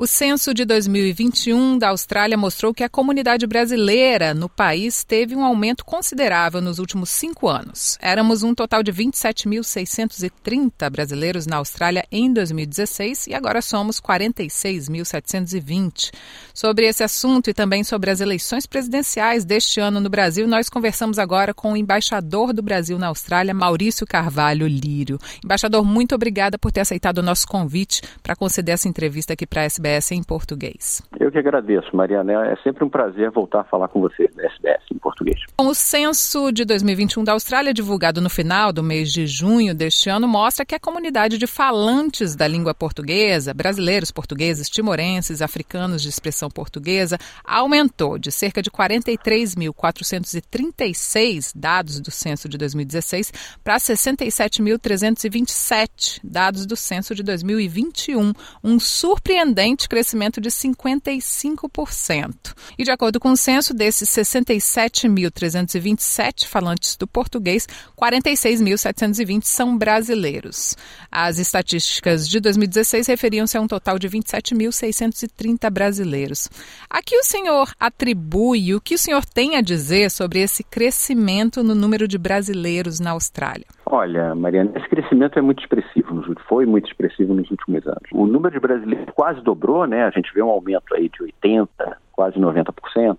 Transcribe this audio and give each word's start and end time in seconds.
O 0.00 0.06
censo 0.06 0.54
de 0.54 0.64
2021 0.64 1.76
da 1.76 1.88
Austrália 1.88 2.38
mostrou 2.38 2.72
que 2.72 2.84
a 2.84 2.88
comunidade 2.88 3.44
brasileira 3.48 4.32
no 4.32 4.48
país 4.48 5.02
teve 5.02 5.34
um 5.34 5.42
aumento 5.42 5.84
considerável 5.84 6.60
nos 6.60 6.78
últimos 6.78 7.10
cinco 7.10 7.48
anos. 7.48 7.98
Éramos 8.00 8.44
um 8.44 8.54
total 8.54 8.84
de 8.84 8.92
27.630 8.92 10.88
brasileiros 10.88 11.48
na 11.48 11.56
Austrália 11.56 12.06
em 12.12 12.32
2016 12.32 13.26
e 13.26 13.34
agora 13.34 13.60
somos 13.60 14.00
46.720. 14.00 16.12
Sobre 16.54 16.86
esse 16.86 17.02
assunto 17.02 17.50
e 17.50 17.54
também 17.54 17.82
sobre 17.82 18.12
as 18.12 18.20
eleições 18.20 18.66
presidenciais 18.66 19.44
deste 19.44 19.80
ano 19.80 19.98
no 19.98 20.08
Brasil, 20.08 20.46
nós 20.46 20.68
conversamos 20.68 21.18
agora 21.18 21.52
com 21.52 21.72
o 21.72 21.76
embaixador 21.76 22.52
do 22.52 22.62
Brasil 22.62 23.00
na 23.00 23.08
Austrália, 23.08 23.52
Maurício 23.52 24.06
Carvalho 24.06 24.68
Lírio. 24.68 25.18
Embaixador, 25.44 25.84
muito 25.84 26.14
obrigada 26.14 26.56
por 26.56 26.70
ter 26.70 26.82
aceitado 26.82 27.18
o 27.18 27.22
nosso 27.22 27.48
convite 27.48 28.00
para 28.22 28.36
conceder 28.36 28.74
essa 28.74 28.88
entrevista 28.88 29.32
aqui 29.32 29.44
para 29.44 29.62
a 29.62 29.64
SBS 29.64 29.87
SBS 29.88 30.12
em 30.12 30.22
português. 30.22 31.02
Eu 31.18 31.32
que 31.32 31.38
agradeço, 31.38 31.96
Mariana. 31.96 32.46
É 32.46 32.54
sempre 32.56 32.84
um 32.84 32.90
prazer 32.90 33.30
voltar 33.30 33.60
a 33.60 33.64
falar 33.64 33.88
com 33.88 34.00
você 34.00 34.28
da 34.28 34.44
SBS 34.44 34.82
em 34.92 34.98
português. 34.98 35.40
O 35.58 35.72
censo 35.74 36.52
de 36.52 36.64
2021 36.64 37.24
da 37.24 37.32
Austrália, 37.32 37.74
divulgado 37.74 38.20
no 38.20 38.28
final 38.28 38.72
do 38.72 38.82
mês 38.82 39.10
de 39.10 39.26
junho 39.26 39.74
deste 39.74 40.10
ano, 40.10 40.28
mostra 40.28 40.66
que 40.66 40.74
a 40.74 40.80
comunidade 40.80 41.38
de 41.38 41.46
falantes 41.46 42.36
da 42.36 42.46
língua 42.46 42.74
portuguesa, 42.74 43.54
brasileiros 43.54 44.10
portugueses, 44.10 44.68
timorenses, 44.68 45.40
africanos 45.40 46.02
de 46.02 46.08
expressão 46.08 46.50
portuguesa, 46.50 47.16
aumentou 47.44 48.18
de 48.18 48.30
cerca 48.30 48.60
de 48.60 48.70
43.436 48.70 51.52
dados 51.54 52.00
do 52.00 52.10
censo 52.10 52.48
de 52.48 52.58
2016 52.58 53.32
para 53.64 53.78
67.327 53.78 56.20
dados 56.22 56.66
do 56.66 56.76
censo 56.76 57.14
de 57.14 57.22
2021, 57.22 58.34
um 58.62 58.78
surpreendente 58.78 59.77
crescimento 59.86 60.40
de 60.40 60.48
55%. 60.48 62.54
E 62.78 62.84
de 62.84 62.90
acordo 62.90 63.20
com 63.20 63.32
o 63.32 63.36
censo, 63.36 63.74
desses 63.74 64.08
67.327 64.08 66.46
falantes 66.46 66.96
do 66.96 67.06
português, 67.06 67.68
46.720 68.00 69.44
são 69.44 69.76
brasileiros. 69.76 70.74
As 71.12 71.38
estatísticas 71.38 72.26
de 72.26 72.40
2016 72.40 73.06
referiam-se 73.06 73.58
a 73.58 73.60
um 73.60 73.68
total 73.68 73.98
de 73.98 74.08
27.630 74.08 75.70
brasileiros. 75.70 76.48
A 76.88 77.02
que 77.02 77.18
o 77.18 77.24
senhor 77.24 77.74
atribui, 77.78 78.74
o 78.74 78.80
que 78.80 78.94
o 78.94 78.98
senhor 78.98 79.26
tem 79.26 79.56
a 79.56 79.60
dizer 79.60 80.10
sobre 80.10 80.40
esse 80.40 80.64
crescimento 80.64 81.62
no 81.62 81.74
número 81.74 82.08
de 82.08 82.16
brasileiros 82.16 83.00
na 83.00 83.10
Austrália? 83.10 83.66
Olha, 83.90 84.34
Mariana, 84.34 84.72
esse 84.74 84.86
crescimento 84.86 85.38
é 85.38 85.42
muito 85.42 85.60
expressivo, 85.60 86.22
foi 86.46 86.66
muito 86.66 86.86
expressivo 86.88 87.32
nos 87.32 87.50
últimos 87.50 87.86
anos. 87.86 88.02
O 88.12 88.26
número 88.26 88.52
de 88.52 88.60
brasileiros 88.60 89.06
quase 89.14 89.40
dobrou, 89.40 89.86
né? 89.86 90.04
A 90.04 90.10
gente 90.10 90.32
vê 90.34 90.42
um 90.42 90.50
aumento 90.50 90.94
aí 90.94 91.08
de 91.08 91.22
80, 91.22 91.96
quase 92.12 92.38
90%. 92.38 93.16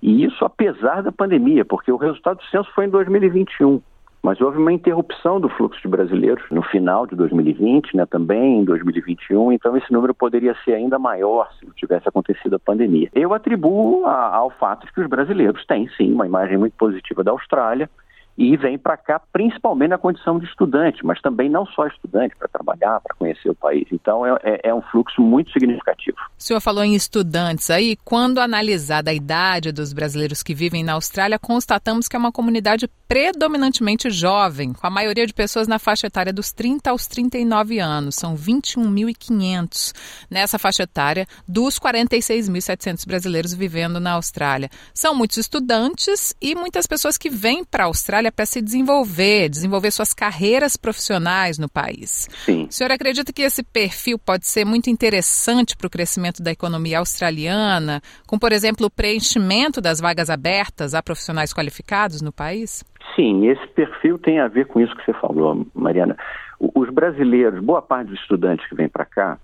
E 0.00 0.24
isso 0.24 0.42
apesar 0.42 1.02
da 1.02 1.12
pandemia, 1.12 1.66
porque 1.66 1.92
o 1.92 1.98
resultado 1.98 2.38
do 2.38 2.44
censo 2.44 2.70
foi 2.74 2.86
em 2.86 2.88
2021. 2.88 3.82
Mas 4.22 4.40
houve 4.40 4.56
uma 4.56 4.72
interrupção 4.72 5.38
do 5.38 5.50
fluxo 5.50 5.82
de 5.82 5.88
brasileiros 5.88 6.42
no 6.50 6.62
final 6.62 7.06
de 7.06 7.14
2020, 7.14 7.94
né, 7.94 8.06
também 8.06 8.60
em 8.60 8.64
2021, 8.64 9.52
então 9.52 9.76
esse 9.76 9.92
número 9.92 10.14
poderia 10.14 10.56
ser 10.64 10.72
ainda 10.72 10.98
maior 10.98 11.50
se 11.58 11.66
não 11.66 11.74
tivesse 11.74 12.08
acontecido 12.08 12.56
a 12.56 12.58
pandemia. 12.58 13.10
Eu 13.14 13.34
atribuo 13.34 14.06
a, 14.06 14.34
ao 14.34 14.48
fato 14.48 14.86
de 14.86 14.94
que 14.94 15.02
os 15.02 15.06
brasileiros 15.06 15.66
têm 15.66 15.90
sim 15.98 16.10
uma 16.10 16.24
imagem 16.24 16.56
muito 16.56 16.72
positiva 16.72 17.22
da 17.22 17.32
Austrália, 17.32 17.90
e 18.36 18.56
vem 18.56 18.78
para 18.78 18.96
cá 18.96 19.20
principalmente 19.32 19.90
na 19.90 19.98
condição 19.98 20.38
de 20.38 20.46
estudante, 20.46 21.04
mas 21.04 21.20
também 21.20 21.48
não 21.48 21.64
só 21.66 21.86
estudante, 21.86 22.34
para 22.36 22.48
trabalhar, 22.48 23.00
para 23.00 23.14
conhecer 23.16 23.50
o 23.50 23.54
país. 23.54 23.86
Então 23.92 24.26
é, 24.26 24.38
é, 24.42 24.70
é, 24.70 24.74
um 24.74 24.82
fluxo 24.82 25.22
muito 25.22 25.52
significativo. 25.52 26.16
O 26.38 26.42
senhor 26.42 26.60
falou 26.60 26.84
em 26.84 26.94
estudantes 26.94 27.70
aí, 27.70 27.96
quando 28.04 28.38
analisada 28.38 29.10
a 29.10 29.14
idade 29.14 29.72
dos 29.72 29.92
brasileiros 29.92 30.42
que 30.42 30.54
vivem 30.54 30.82
na 30.82 30.94
Austrália, 30.94 31.38
constatamos 31.38 32.08
que 32.08 32.16
é 32.16 32.18
uma 32.18 32.32
comunidade 32.32 32.88
predominantemente 33.08 34.10
jovem, 34.10 34.72
com 34.72 34.86
a 34.86 34.90
maioria 34.90 35.26
de 35.26 35.32
pessoas 35.32 35.68
na 35.68 35.78
faixa 35.78 36.06
etária 36.06 36.32
dos 36.32 36.52
30 36.52 36.90
aos 36.90 37.06
39 37.06 37.78
anos, 37.78 38.16
são 38.16 38.34
21.500 38.34 39.92
nessa 40.30 40.58
faixa 40.58 40.82
etária 40.82 41.26
dos 41.46 41.78
46.700 41.78 43.06
brasileiros 43.06 43.54
vivendo 43.54 44.00
na 44.00 44.12
Austrália. 44.12 44.70
São 44.92 45.14
muitos 45.14 45.36
estudantes 45.36 46.34
e 46.40 46.54
muitas 46.54 46.86
pessoas 46.86 47.16
que 47.16 47.30
vêm 47.30 47.64
para 47.64 47.84
a 47.84 47.86
Austrália 47.86 48.23
para 48.30 48.46
se 48.46 48.60
desenvolver, 48.60 49.48
desenvolver 49.48 49.90
suas 49.90 50.12
carreiras 50.12 50.76
profissionais 50.76 51.58
no 51.58 51.68
país. 51.68 52.28
Sim. 52.44 52.66
O 52.68 52.72
senhor 52.72 52.90
acredita 52.90 53.32
que 53.32 53.42
esse 53.42 53.62
perfil 53.62 54.18
pode 54.18 54.46
ser 54.46 54.64
muito 54.64 54.90
interessante 54.90 55.76
para 55.76 55.86
o 55.86 55.90
crescimento 55.90 56.42
da 56.42 56.52
economia 56.52 56.98
australiana, 56.98 58.00
com, 58.26 58.38
por 58.38 58.52
exemplo, 58.52 58.86
o 58.86 58.90
preenchimento 58.90 59.80
das 59.80 60.00
vagas 60.00 60.30
abertas 60.30 60.94
a 60.94 61.02
profissionais 61.02 61.52
qualificados 61.52 62.22
no 62.22 62.32
país? 62.32 62.84
Sim, 63.14 63.46
esse 63.46 63.66
perfil 63.68 64.18
tem 64.18 64.40
a 64.40 64.48
ver 64.48 64.66
com 64.66 64.80
isso 64.80 64.94
que 64.96 65.04
você 65.04 65.12
falou, 65.14 65.66
Mariana. 65.74 66.16
Os 66.58 66.88
brasileiros, 66.90 67.62
boa 67.62 67.82
parte 67.82 68.08
dos 68.08 68.20
estudantes 68.20 68.66
que 68.68 68.74
vêm 68.74 68.88
para 68.88 69.04
cá, 69.04 69.38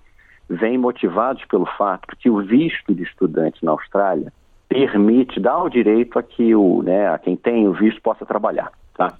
vêm 0.48 0.76
motivados 0.76 1.44
pelo 1.44 1.66
fato 1.78 2.16
que 2.18 2.28
o 2.28 2.42
visto 2.42 2.94
de 2.94 3.02
estudante 3.02 3.64
na 3.64 3.72
Austrália 3.72 4.32
permite, 4.70 5.40
dá 5.40 5.60
o 5.60 5.68
direito 5.68 6.16
a 6.16 6.22
que 6.22 6.54
o, 6.54 6.80
né, 6.82 7.08
a 7.08 7.18
quem 7.18 7.34
tem 7.34 7.66
o 7.66 7.72
visto 7.72 8.00
possa 8.00 8.24
trabalhar, 8.24 8.70
tá? 8.94 9.12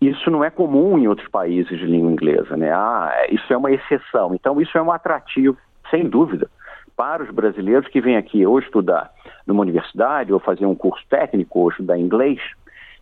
Isso 0.00 0.30
não 0.30 0.42
é 0.42 0.48
comum 0.48 0.96
em 0.96 1.06
outros 1.06 1.28
países 1.28 1.78
de 1.78 1.84
língua 1.84 2.10
inglesa, 2.10 2.56
né? 2.56 2.72
Ah, 2.72 3.26
isso 3.30 3.52
é 3.52 3.56
uma 3.56 3.70
exceção. 3.70 4.34
Então 4.34 4.60
isso 4.60 4.78
é 4.78 4.82
um 4.82 4.90
atrativo, 4.90 5.58
sem 5.90 6.08
dúvida, 6.08 6.48
para 6.96 7.22
os 7.22 7.30
brasileiros 7.30 7.86
que 7.88 8.00
vêm 8.00 8.16
aqui 8.16 8.46
ou 8.46 8.58
estudar 8.58 9.10
numa 9.46 9.60
universidade, 9.60 10.32
ou 10.32 10.40
fazer 10.40 10.64
um 10.64 10.74
curso 10.74 11.04
técnico, 11.10 11.58
ou 11.58 11.68
estudar 11.68 11.98
inglês, 11.98 12.40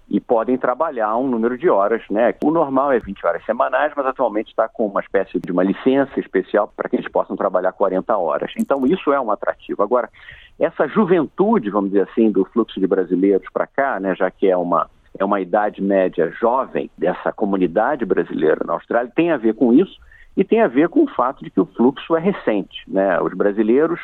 e 0.09 0.21
podem 0.21 0.57
trabalhar 0.57 1.17
um 1.17 1.27
número 1.27 1.59
de 1.59 1.69
horas, 1.69 2.03
né? 2.09 2.33
O 2.45 2.51
normal 2.51 2.93
é 2.93 2.99
20 2.99 3.27
horas 3.27 3.45
semanais, 3.45 3.93
mas 3.97 4.07
atualmente 4.07 4.49
está 4.49 4.69
com 4.69 4.87
uma 4.87 5.01
espécie 5.01 5.41
de 5.41 5.51
uma 5.51 5.65
licença 5.65 6.19
especial 6.21 6.73
para 6.77 6.89
que 6.89 6.97
eles 6.97 7.11
possam 7.11 7.37
trabalhar 7.37 7.73
40 7.73 8.17
horas. 8.17 8.53
Então 8.57 8.87
isso 8.87 9.13
é 9.13 9.21
um 9.21 9.31
atrativo. 9.31 9.83
Agora, 9.83 10.09
essa 10.59 10.87
juventude, 10.87 11.71
vamos 11.71 11.91
dizer 11.91 12.09
assim, 12.09 12.31
do 12.31 12.45
fluxo 12.45 12.79
de 12.79 12.87
brasileiros 12.87 13.49
para 13.53 13.67
cá, 13.67 13.99
né, 13.99 14.15
já 14.15 14.31
que 14.31 14.49
é 14.49 14.57
uma 14.57 14.89
é 15.19 15.25
uma 15.25 15.41
idade 15.41 15.83
média 15.83 16.31
jovem 16.39 16.91
dessa 16.97 17.33
comunidade 17.33 18.05
brasileira 18.05 18.63
na 18.67 18.75
Austrália, 18.75 19.11
tem 19.15 19.31
a 19.31 19.39
ver 19.39 19.55
com 19.55 19.73
isso 19.73 19.99
e 20.37 20.45
tem 20.45 20.61
a 20.61 20.69
ver 20.69 20.89
com 20.91 21.05
o 21.05 21.09
fato 21.09 21.43
de 21.43 21.51
que 21.51 21.61
o 21.61 21.67
fluxo 21.67 22.15
é 22.15 22.21
recente, 22.21 22.83
né? 22.87 23.19
Os 23.21 23.33
brasileiros, 23.33 23.99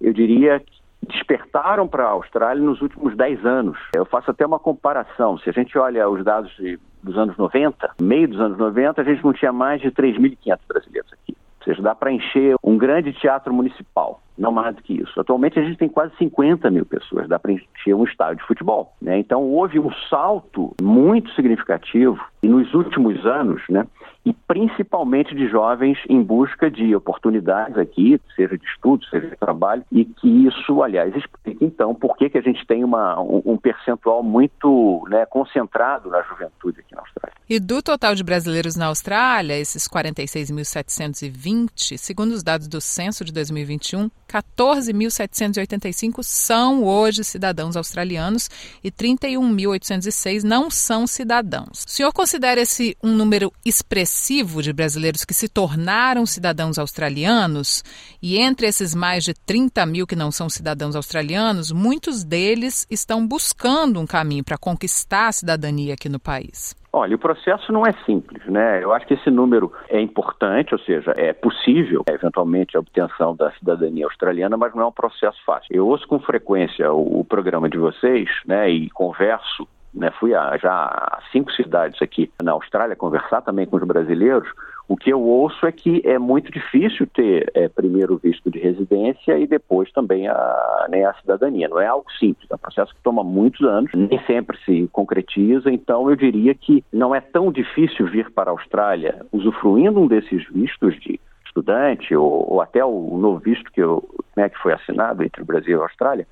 eu 0.00 0.12
diria, 0.12 0.60
despertaram 1.06 1.86
para 1.86 2.04
a 2.04 2.10
Austrália 2.10 2.62
nos 2.62 2.80
últimos 2.80 3.16
10 3.16 3.44
anos. 3.44 3.78
Eu 3.94 4.04
faço 4.04 4.30
até 4.30 4.44
uma 4.44 4.58
comparação. 4.58 5.38
Se 5.38 5.48
a 5.48 5.52
gente 5.52 5.76
olha 5.78 6.08
os 6.08 6.24
dados 6.24 6.54
de, 6.56 6.78
dos 7.02 7.16
anos 7.16 7.36
90, 7.36 7.94
meio 8.00 8.28
dos 8.28 8.40
anos 8.40 8.58
90, 8.58 9.00
a 9.00 9.04
gente 9.04 9.24
não 9.24 9.32
tinha 9.32 9.52
mais 9.52 9.80
de 9.80 9.90
3.500 9.90 10.58
brasileiros 10.68 11.12
aqui. 11.12 11.36
Seja, 11.68 11.82
dá 11.82 11.94
para 11.94 12.10
encher 12.10 12.56
um 12.64 12.78
grande 12.78 13.12
teatro 13.12 13.52
municipal 13.52 14.22
não 14.38 14.52
mais 14.52 14.74
do 14.76 14.82
que 14.82 14.94
isso. 14.94 15.20
Atualmente 15.20 15.58
a 15.58 15.62
gente 15.62 15.76
tem 15.76 15.88
quase 15.88 16.14
50 16.16 16.70
mil 16.70 16.86
pessoas, 16.86 17.28
dá 17.28 17.38
para 17.38 17.52
encher 17.52 17.94
um 17.94 18.04
estádio 18.04 18.36
de 18.36 18.46
futebol. 18.46 18.94
Né? 19.02 19.18
Então 19.18 19.42
houve 19.42 19.80
um 19.80 19.90
salto 20.08 20.74
muito 20.80 21.30
significativo 21.32 22.24
e 22.42 22.48
nos 22.48 22.72
últimos 22.72 23.26
anos, 23.26 23.62
né, 23.68 23.84
e 24.24 24.32
principalmente 24.32 25.34
de 25.34 25.48
jovens 25.48 25.98
em 26.08 26.22
busca 26.22 26.70
de 26.70 26.94
oportunidades 26.94 27.76
aqui, 27.76 28.20
seja 28.36 28.56
de 28.56 28.64
estudo, 28.64 29.04
seja 29.06 29.26
de 29.26 29.36
trabalho, 29.36 29.82
e 29.90 30.04
que 30.04 30.46
isso, 30.46 30.82
aliás, 30.82 31.14
explica 31.16 31.64
então 31.64 31.94
por 31.94 32.16
que, 32.16 32.30
que 32.30 32.38
a 32.38 32.42
gente 32.42 32.64
tem 32.66 32.84
uma, 32.84 33.18
um, 33.20 33.56
percentual 33.56 34.22
muito 34.22 35.04
né, 35.08 35.26
concentrado 35.26 36.10
na 36.10 36.22
juventude 36.22 36.80
aqui 36.80 36.94
na. 36.94 37.02
E 37.50 37.58
do 37.58 37.80
total 37.80 38.14
de 38.14 38.22
brasileiros 38.22 38.76
na 38.76 38.88
Austrália, 38.88 39.58
esses 39.58 39.88
46.720, 39.88 41.96
segundo 41.96 42.32
os 42.32 42.42
dados 42.42 42.68
do 42.68 42.78
censo 42.78 43.24
de 43.24 43.32
2021, 43.32 44.10
14.785 44.28 46.22
são 46.22 46.84
hoje 46.84 47.24
cidadãos 47.24 47.74
australianos 47.74 48.50
e 48.84 48.90
31.806 48.90 50.42
não 50.42 50.70
são 50.70 51.06
cidadãos. 51.06 51.86
O 51.88 51.90
senhor 51.90 52.12
considera 52.12 52.60
esse 52.60 52.94
um 53.02 53.14
número 53.14 53.50
expressivo 53.64 54.62
de 54.62 54.70
brasileiros 54.70 55.24
que 55.24 55.32
se 55.32 55.48
tornaram 55.48 56.26
cidadãos 56.26 56.78
australianos? 56.78 57.82
E 58.20 58.36
entre 58.36 58.66
esses 58.66 58.94
mais 58.94 59.24
de 59.24 59.32
30 59.32 59.86
mil 59.86 60.06
que 60.06 60.14
não 60.14 60.30
são 60.30 60.50
cidadãos 60.50 60.94
australianos, 60.94 61.72
muitos 61.72 62.24
deles 62.24 62.86
estão 62.90 63.26
buscando 63.26 63.98
um 63.98 64.06
caminho 64.06 64.44
para 64.44 64.58
conquistar 64.58 65.28
a 65.28 65.32
cidadania 65.32 65.94
aqui 65.94 66.10
no 66.10 66.20
país. 66.20 66.76
Olha, 66.98 67.14
o 67.14 67.18
processo 67.18 67.72
não 67.72 67.86
é 67.86 67.92
simples, 68.04 68.44
né? 68.46 68.82
Eu 68.82 68.92
acho 68.92 69.06
que 69.06 69.14
esse 69.14 69.30
número 69.30 69.72
é 69.88 70.00
importante, 70.00 70.74
ou 70.74 70.80
seja, 70.80 71.14
é 71.16 71.32
possível, 71.32 72.02
eventualmente, 72.08 72.76
a 72.76 72.80
obtenção 72.80 73.36
da 73.36 73.52
cidadania 73.52 74.04
australiana, 74.04 74.56
mas 74.56 74.74
não 74.74 74.82
é 74.82 74.86
um 74.86 74.92
processo 74.92 75.38
fácil. 75.46 75.68
Eu 75.70 75.86
ouço 75.86 76.08
com 76.08 76.18
frequência 76.18 76.92
o, 76.92 77.20
o 77.20 77.24
programa 77.24 77.68
de 77.68 77.78
vocês, 77.78 78.28
né, 78.44 78.68
e 78.68 78.90
converso 78.90 79.68
né, 79.94 80.10
fui 80.18 80.34
a, 80.34 80.56
já 80.56 80.72
a 80.72 81.20
cinco 81.32 81.52
cidades 81.52 82.02
aqui 82.02 82.30
na 82.42 82.52
Austrália 82.52 82.96
conversar 82.96 83.42
também 83.42 83.66
com 83.66 83.76
os 83.76 83.84
brasileiros. 83.84 84.48
O 84.88 84.96
que 84.96 85.10
eu 85.10 85.20
ouço 85.20 85.66
é 85.66 85.70
que 85.70 86.00
é 86.02 86.18
muito 86.18 86.50
difícil 86.50 87.06
ter 87.06 87.50
é, 87.54 87.68
primeiro 87.68 88.14
o 88.14 88.18
visto 88.18 88.50
de 88.50 88.58
residência 88.58 89.38
e 89.38 89.46
depois 89.46 89.92
também 89.92 90.26
a, 90.26 90.86
né, 90.88 91.04
a 91.04 91.12
cidadania. 91.12 91.68
Não 91.68 91.78
é 91.78 91.86
algo 91.86 92.10
simples, 92.12 92.50
é 92.50 92.54
um 92.54 92.58
processo 92.58 92.94
que 92.94 93.02
toma 93.02 93.22
muitos 93.22 93.60
anos, 93.66 93.90
nem 93.92 94.18
sempre 94.24 94.56
se 94.64 94.88
concretiza. 94.90 95.70
Então, 95.70 96.08
eu 96.08 96.16
diria 96.16 96.54
que 96.54 96.82
não 96.90 97.14
é 97.14 97.20
tão 97.20 97.52
difícil 97.52 98.06
vir 98.06 98.30
para 98.30 98.50
a 98.50 98.52
Austrália 98.52 99.26
usufruindo 99.30 100.00
um 100.00 100.08
desses 100.08 100.48
vistos 100.50 100.98
de 101.00 101.20
estudante 101.44 102.16
ou, 102.16 102.54
ou 102.54 102.62
até 102.62 102.82
o 102.82 103.18
novo 103.18 103.38
visto 103.40 103.70
que, 103.70 103.82
eu, 103.82 104.02
né, 104.34 104.48
que 104.48 104.58
foi 104.58 104.72
assinado 104.72 105.22
entre 105.22 105.42
o 105.42 105.46
Brasil 105.46 105.76
e 105.76 105.80
a 105.82 105.84
Austrália, 105.84 106.26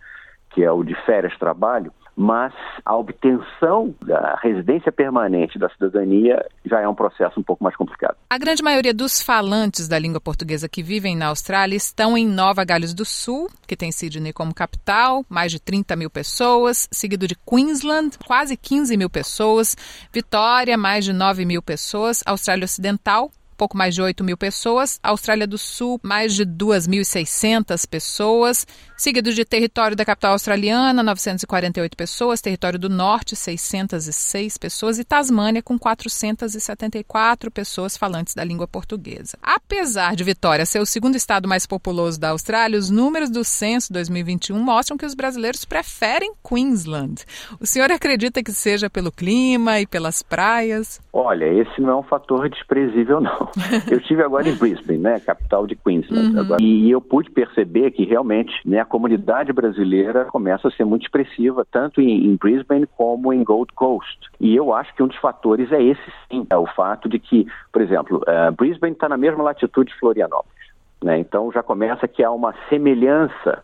que 0.48 0.64
é 0.64 0.72
o 0.72 0.82
de 0.82 0.94
férias-trabalho 1.04 1.92
mas 2.16 2.54
a 2.82 2.96
obtenção 2.96 3.94
da 4.02 4.38
residência 4.42 4.90
permanente 4.90 5.58
da 5.58 5.68
cidadania 5.68 6.42
já 6.64 6.80
é 6.80 6.88
um 6.88 6.94
processo 6.94 7.38
um 7.38 7.42
pouco 7.42 7.62
mais 7.62 7.76
complicado. 7.76 8.16
A 8.30 8.38
grande 8.38 8.62
maioria 8.62 8.94
dos 8.94 9.20
falantes 9.20 9.86
da 9.86 9.98
língua 9.98 10.20
portuguesa 10.20 10.68
que 10.68 10.82
vivem 10.82 11.14
na 11.14 11.26
Austrália 11.26 11.76
estão 11.76 12.16
em 12.16 12.26
Nova 12.26 12.64
Gales 12.64 12.94
do 12.94 13.04
Sul, 13.04 13.48
que 13.66 13.76
tem 13.76 13.92
Sydney 13.92 14.32
como 14.32 14.54
capital, 14.54 15.24
mais 15.28 15.52
de 15.52 15.60
30 15.60 15.94
mil 15.94 16.08
pessoas, 16.08 16.88
seguido 16.90 17.28
de 17.28 17.34
Queensland, 17.34 18.16
quase 18.26 18.56
15 18.56 18.96
mil 18.96 19.10
pessoas, 19.10 19.76
Vitória, 20.10 20.78
mais 20.78 21.04
de 21.04 21.12
9 21.12 21.44
mil 21.44 21.60
pessoas, 21.60 22.22
Austrália 22.24 22.64
Ocidental, 22.64 23.30
pouco 23.56 23.76
mais 23.76 23.94
de 23.94 24.02
8 24.02 24.22
mil 24.22 24.36
pessoas, 24.36 25.00
Austrália 25.02 25.46
do 25.46 25.58
Sul, 25.58 25.98
mais 26.02 26.34
de 26.34 26.44
2.600 26.44 27.88
pessoas, 27.88 28.66
seguido 28.96 29.32
de 29.32 29.44
território 29.44 29.96
da 29.96 30.04
capital 30.04 30.32
australiana, 30.32 31.02
948 31.02 31.96
pessoas, 31.96 32.40
território 32.40 32.78
do 32.78 32.88
Norte, 32.88 33.34
606 33.34 34.58
pessoas 34.58 34.98
e 34.98 35.04
Tasmânia, 35.04 35.62
com 35.62 35.78
474 35.78 37.50
pessoas 37.50 37.96
falantes 37.96 38.34
da 38.34 38.44
língua 38.44 38.68
portuguesa. 38.68 39.38
Apesar 39.42 40.14
de 40.14 40.24
Vitória 40.24 40.66
ser 40.66 40.80
o 40.80 40.86
segundo 40.86 41.16
estado 41.16 41.48
mais 41.48 41.66
populoso 41.66 42.20
da 42.20 42.30
Austrália, 42.30 42.78
os 42.78 42.90
números 42.90 43.30
do 43.30 43.44
censo 43.44 43.92
2021 43.92 44.58
mostram 44.58 44.96
que 44.96 45.06
os 45.06 45.14
brasileiros 45.14 45.64
preferem 45.64 46.32
Queensland. 46.46 47.24
O 47.60 47.66
senhor 47.66 47.90
acredita 47.90 48.42
que 48.42 48.52
seja 48.52 48.90
pelo 48.90 49.12
clima 49.12 49.80
e 49.80 49.86
pelas 49.86 50.22
praias? 50.22 51.00
Olha, 51.12 51.46
esse 51.46 51.80
não 51.80 51.90
é 51.90 51.96
um 51.96 52.02
fator 52.02 52.48
desprezível, 52.48 53.20
não. 53.20 53.45
Eu 53.90 53.98
estive 53.98 54.22
agora 54.22 54.48
em 54.48 54.54
Brisbane, 54.54 54.98
né, 54.98 55.20
capital 55.20 55.66
de 55.66 55.76
Queensland, 55.76 56.34
uhum. 56.34 56.40
agora, 56.40 56.62
e 56.62 56.90
eu 56.90 57.00
pude 57.00 57.30
perceber 57.30 57.90
que 57.90 58.04
realmente 58.04 58.52
né, 58.64 58.80
a 58.80 58.84
comunidade 58.84 59.52
brasileira 59.52 60.26
começa 60.26 60.68
a 60.68 60.70
ser 60.70 60.84
muito 60.84 61.02
expressiva, 61.02 61.66
tanto 61.70 62.00
em, 62.00 62.26
em 62.26 62.36
Brisbane 62.36 62.86
como 62.96 63.32
em 63.32 63.42
Gold 63.42 63.72
Coast. 63.74 64.18
E 64.40 64.54
eu 64.54 64.72
acho 64.74 64.94
que 64.94 65.02
um 65.02 65.06
dos 65.06 65.16
fatores 65.18 65.70
é 65.72 65.82
esse 65.82 66.02
sim, 66.30 66.46
é 66.48 66.56
o 66.56 66.66
fato 66.66 67.08
de 67.08 67.18
que, 67.18 67.46
por 67.72 67.82
exemplo, 67.82 68.18
uh, 68.18 68.52
Brisbane 68.52 68.92
está 68.92 69.08
na 69.08 69.16
mesma 69.16 69.42
latitude 69.42 69.92
de 69.92 69.98
Florianópolis. 69.98 70.54
Né, 71.02 71.18
então 71.18 71.52
já 71.52 71.62
começa 71.62 72.08
que 72.08 72.22
há 72.22 72.30
uma 72.30 72.54
semelhança 72.68 73.62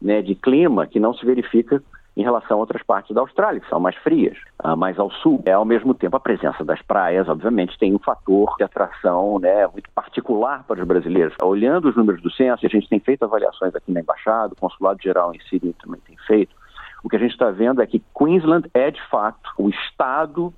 né, 0.00 0.20
de 0.20 0.34
clima 0.34 0.86
que 0.86 1.00
não 1.00 1.14
se 1.14 1.24
verifica 1.24 1.82
em 2.16 2.22
relação 2.22 2.56
a 2.56 2.60
outras 2.60 2.82
partes 2.82 3.14
da 3.14 3.20
Austrália, 3.20 3.60
que 3.60 3.68
são 3.68 3.80
mais 3.80 3.96
frias, 3.96 4.36
uh, 4.64 4.76
mais 4.76 4.98
ao 4.98 5.10
sul. 5.10 5.42
É, 5.44 5.52
ao 5.52 5.64
mesmo 5.64 5.94
tempo, 5.94 6.16
a 6.16 6.20
presença 6.20 6.64
das 6.64 6.80
praias, 6.82 7.28
obviamente, 7.28 7.78
tem 7.78 7.94
um 7.94 7.98
fator 7.98 8.54
de 8.56 8.64
atração 8.64 9.38
né, 9.38 9.66
muito 9.66 9.90
particular 9.90 10.64
para 10.64 10.80
os 10.80 10.86
brasileiros. 10.86 11.34
Olhando 11.42 11.88
os 11.88 11.96
números 11.96 12.22
do 12.22 12.30
censo, 12.30 12.64
a 12.64 12.68
gente 12.68 12.88
tem 12.88 13.00
feito 13.00 13.24
avaliações 13.24 13.74
aqui 13.74 13.92
na 13.92 14.00
Embaixada, 14.00 14.52
o 14.52 14.56
Consulado-Geral 14.56 15.34
em 15.34 15.40
Sydney 15.48 15.74
também 15.82 16.00
tem 16.06 16.16
feito, 16.26 16.54
o 17.02 17.08
que 17.08 17.16
a 17.16 17.18
gente 17.18 17.32
está 17.32 17.50
vendo 17.50 17.82
é 17.82 17.86
que 17.86 18.02
Queensland 18.16 18.68
é, 18.72 18.90
de 18.90 19.02
fato, 19.08 19.50
o 19.58 19.68
estado 19.68 20.54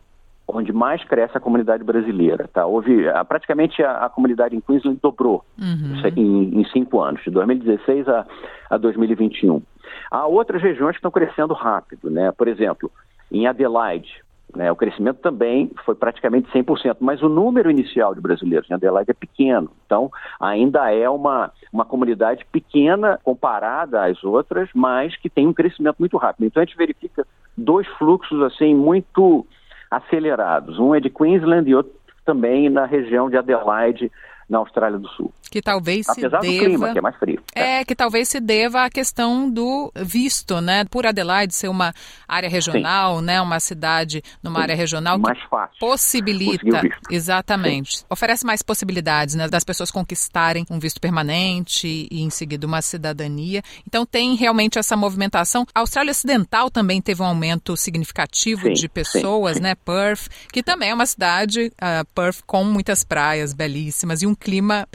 onde 0.48 0.72
mais 0.72 1.02
cresce 1.04 1.36
a 1.36 1.40
comunidade 1.40 1.82
brasileira. 1.82 2.48
Tá? 2.52 2.66
Houve, 2.66 3.08
ah, 3.08 3.24
praticamente 3.24 3.82
a, 3.82 4.04
a 4.04 4.08
comunidade 4.08 4.54
em 4.54 4.60
Queensland 4.60 4.98
dobrou 5.02 5.44
uhum. 5.58 6.02
em, 6.16 6.60
em, 6.60 6.64
cinco 6.70 7.00
anos, 7.00 7.22
de 7.22 7.30
2016 7.30 8.08
a, 8.08 8.26
a 8.70 8.76
2021. 8.76 9.62
Há 10.10 10.26
outras 10.26 10.62
regiões 10.62 10.92
que 10.92 10.98
estão 10.98 11.10
crescendo 11.10 11.52
rápido, 11.54 12.10
né? 12.10 12.30
Por 12.32 12.48
exemplo, 12.48 12.90
em 13.30 13.46
Adelaide, 13.46 14.24
né, 14.54 14.70
o 14.70 14.76
crescimento 14.76 15.18
também 15.18 15.70
foi 15.84 15.94
praticamente 15.94 16.50
100%, 16.52 16.98
mas 17.00 17.20
o 17.22 17.28
número 17.28 17.70
inicial 17.70 18.14
de 18.14 18.20
brasileiros 18.20 18.70
em 18.70 18.74
Adelaide 18.74 19.10
é 19.10 19.14
pequeno. 19.14 19.70
Então, 19.84 20.10
ainda 20.40 20.92
é 20.92 21.08
uma, 21.10 21.50
uma 21.72 21.84
comunidade 21.84 22.44
pequena 22.52 23.18
comparada 23.24 24.04
às 24.04 24.22
outras, 24.22 24.68
mas 24.74 25.16
que 25.16 25.28
tem 25.28 25.46
um 25.46 25.52
crescimento 25.52 25.96
muito 25.98 26.16
rápido. 26.16 26.46
Então, 26.46 26.62
a 26.62 26.66
gente 26.66 26.76
verifica 26.76 27.26
dois 27.56 27.86
fluxos 27.98 28.40
assim 28.42 28.74
muito 28.74 29.44
acelerados. 29.90 30.78
Um 30.78 30.94
é 30.94 31.00
de 31.00 31.10
Queensland 31.10 31.68
e 31.68 31.74
outro 31.74 31.92
também 32.24 32.68
na 32.68 32.84
região 32.84 33.30
de 33.30 33.36
Adelaide, 33.36 34.10
na 34.48 34.58
Austrália 34.58 34.98
do 34.98 35.08
Sul. 35.08 35.32
Que 35.56 35.62
talvez 35.62 36.06
Apesar 36.06 36.42
se 36.42 36.50
deva... 36.50 36.58
do 36.58 36.66
clima, 36.66 36.92
que 36.92 36.98
é 36.98 37.00
mais 37.00 37.16
frio. 37.16 37.42
É, 37.54 37.80
é, 37.80 37.84
que 37.86 37.96
talvez 37.96 38.28
se 38.28 38.40
deva 38.40 38.84
à 38.84 38.90
questão 38.90 39.50
do 39.50 39.90
visto, 39.96 40.60
né? 40.60 40.84
Por 40.84 41.06
Adelaide 41.06 41.54
ser 41.54 41.68
uma 41.68 41.94
área 42.28 42.46
regional, 42.46 43.20
Sim. 43.20 43.24
né? 43.24 43.40
Uma 43.40 43.58
cidade 43.58 44.22
numa 44.42 44.58
Sim. 44.58 44.62
área 44.64 44.76
regional 44.76 45.18
mais 45.18 45.38
fácil. 45.48 45.78
possibilita, 45.80 46.82
exatamente, 47.10 48.00
Sim. 48.00 48.04
oferece 48.10 48.44
mais 48.44 48.60
possibilidades, 48.60 49.34
né? 49.34 49.48
Das 49.48 49.64
pessoas 49.64 49.90
conquistarem 49.90 50.66
um 50.68 50.78
visto 50.78 51.00
permanente 51.00 52.06
e 52.10 52.20
em 52.20 52.28
seguida 52.28 52.66
uma 52.66 52.82
cidadania. 52.82 53.62
Então 53.86 54.04
tem 54.04 54.34
realmente 54.34 54.78
essa 54.78 54.94
movimentação. 54.94 55.66
A 55.74 55.80
Austrália 55.80 56.10
Ocidental 56.10 56.70
também 56.70 57.00
teve 57.00 57.22
um 57.22 57.26
aumento 57.26 57.78
significativo 57.78 58.70
de 58.74 58.90
pessoas, 58.90 59.58
né? 59.58 59.74
Perth, 59.74 60.28
que 60.52 60.62
também 60.62 60.90
é 60.90 60.94
uma 60.94 61.06
cidade, 61.06 61.72
uh, 61.76 62.04
Perth 62.14 62.42
com 62.46 62.62
muitas 62.62 63.04
praias 63.04 63.54
belíssimas 63.54 64.20
e 64.20 64.26
um 64.26 64.34
clima 64.34 64.86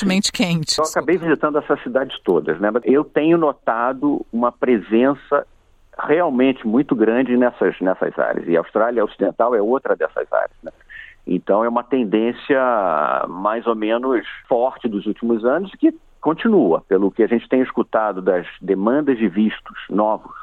predominantemente 0.00 0.32
quente. 0.32 0.78
Eu 0.78 0.84
acabei 0.84 1.18
visitando 1.18 1.58
essas 1.58 1.82
cidades 1.82 2.18
todas, 2.22 2.58
né? 2.60 2.70
Eu 2.84 3.04
tenho 3.04 3.36
notado 3.36 4.24
uma 4.32 4.50
presença 4.50 5.46
realmente 5.98 6.66
muito 6.66 6.94
grande 6.94 7.36
nessas, 7.36 7.78
nessas 7.80 8.18
áreas. 8.18 8.46
E 8.48 8.56
a 8.56 8.60
Austrália 8.60 9.04
Ocidental 9.04 9.54
é 9.54 9.60
outra 9.60 9.94
dessas 9.94 10.30
áreas, 10.32 10.56
né? 10.62 10.72
Então 11.26 11.62
é 11.64 11.68
uma 11.68 11.84
tendência 11.84 12.58
mais 13.28 13.66
ou 13.66 13.74
menos 13.74 14.26
forte 14.48 14.88
dos 14.88 15.06
últimos 15.06 15.44
anos 15.44 15.70
que 15.78 15.94
continua, 16.20 16.82
pelo 16.88 17.10
que 17.10 17.22
a 17.22 17.26
gente 17.26 17.48
tem 17.48 17.60
escutado 17.60 18.20
das 18.20 18.46
demandas 18.60 19.18
de 19.18 19.28
vistos 19.28 19.78
novos 19.88 20.34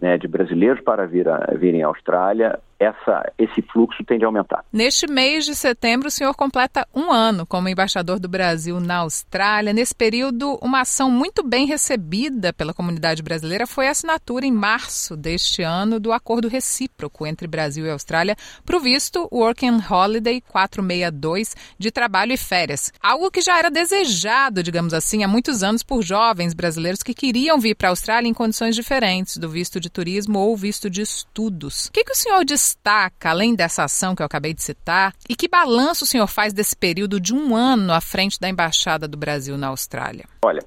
né, 0.00 0.16
de 0.18 0.26
brasileiros 0.26 0.82
para 0.82 1.06
vir 1.06 1.28
a, 1.28 1.52
virem 1.56 1.82
à 1.82 1.86
Austrália, 1.86 2.58
essa, 2.80 3.30
esse 3.38 3.60
fluxo 3.60 4.02
tende 4.04 4.24
a 4.24 4.28
aumentar. 4.28 4.64
Neste 4.72 5.06
mês 5.06 5.44
de 5.44 5.54
setembro, 5.54 6.08
o 6.08 6.10
senhor 6.10 6.34
completa 6.34 6.88
um 6.94 7.12
ano 7.12 7.44
como 7.44 7.68
embaixador 7.68 8.18
do 8.18 8.26
Brasil 8.26 8.80
na 8.80 8.96
Austrália. 8.96 9.74
Nesse 9.74 9.94
período, 9.94 10.58
uma 10.62 10.80
ação 10.80 11.10
muito 11.10 11.42
bem 11.46 11.66
recebida 11.66 12.54
pela 12.54 12.72
comunidade 12.72 13.22
brasileira 13.22 13.66
foi 13.66 13.86
a 13.86 13.90
assinatura 13.90 14.46
em 14.46 14.50
março 14.52 15.14
deste 15.14 15.62
ano 15.62 16.00
do 16.00 16.10
acordo 16.10 16.48
recíproco 16.48 17.26
entre 17.26 17.46
Brasil 17.46 17.84
e 17.84 17.90
Austrália 17.90 18.34
para 18.64 18.76
o 18.78 18.80
visto 18.80 19.28
Work 19.30 19.66
and 19.66 19.80
Holiday 19.88 20.40
462 20.40 21.54
de 21.78 21.90
trabalho 21.90 22.32
e 22.32 22.38
férias. 22.38 22.90
Algo 23.02 23.30
que 23.30 23.42
já 23.42 23.58
era 23.58 23.70
desejado, 23.70 24.62
digamos 24.62 24.94
assim, 24.94 25.22
há 25.22 25.28
muitos 25.28 25.62
anos 25.62 25.82
por 25.82 26.02
jovens 26.02 26.54
brasileiros 26.54 27.02
que 27.02 27.12
queriam 27.12 27.60
vir 27.60 27.74
para 27.74 27.88
a 27.88 27.90
Austrália 27.90 28.28
em 28.28 28.32
condições 28.32 28.74
diferentes 28.74 29.36
do 29.36 29.50
visto 29.50 29.78
de 29.78 29.90
turismo 29.90 30.38
ou 30.38 30.56
visto 30.56 30.88
de 30.88 31.02
estudos. 31.02 31.88
O 31.88 31.92
que, 31.92 32.04
que 32.04 32.12
o 32.12 32.16
senhor 32.16 32.42
diz 32.42 32.69
destaca, 32.70 33.30
além 33.30 33.54
dessa 33.54 33.84
ação 33.84 34.14
que 34.14 34.22
eu 34.22 34.26
acabei 34.26 34.54
de 34.54 34.62
citar, 34.62 35.12
e 35.28 35.34
que 35.34 35.48
balanço 35.48 36.04
o 36.04 36.06
senhor 36.06 36.26
faz 36.26 36.52
desse 36.52 36.76
período 36.76 37.20
de 37.20 37.34
um 37.34 37.56
ano 37.56 37.92
à 37.92 38.00
frente 38.00 38.38
da 38.38 38.48
Embaixada 38.48 39.08
do 39.08 39.16
Brasil 39.16 39.56
na 39.56 39.68
Austrália? 39.68 40.24
Olha, 40.44 40.60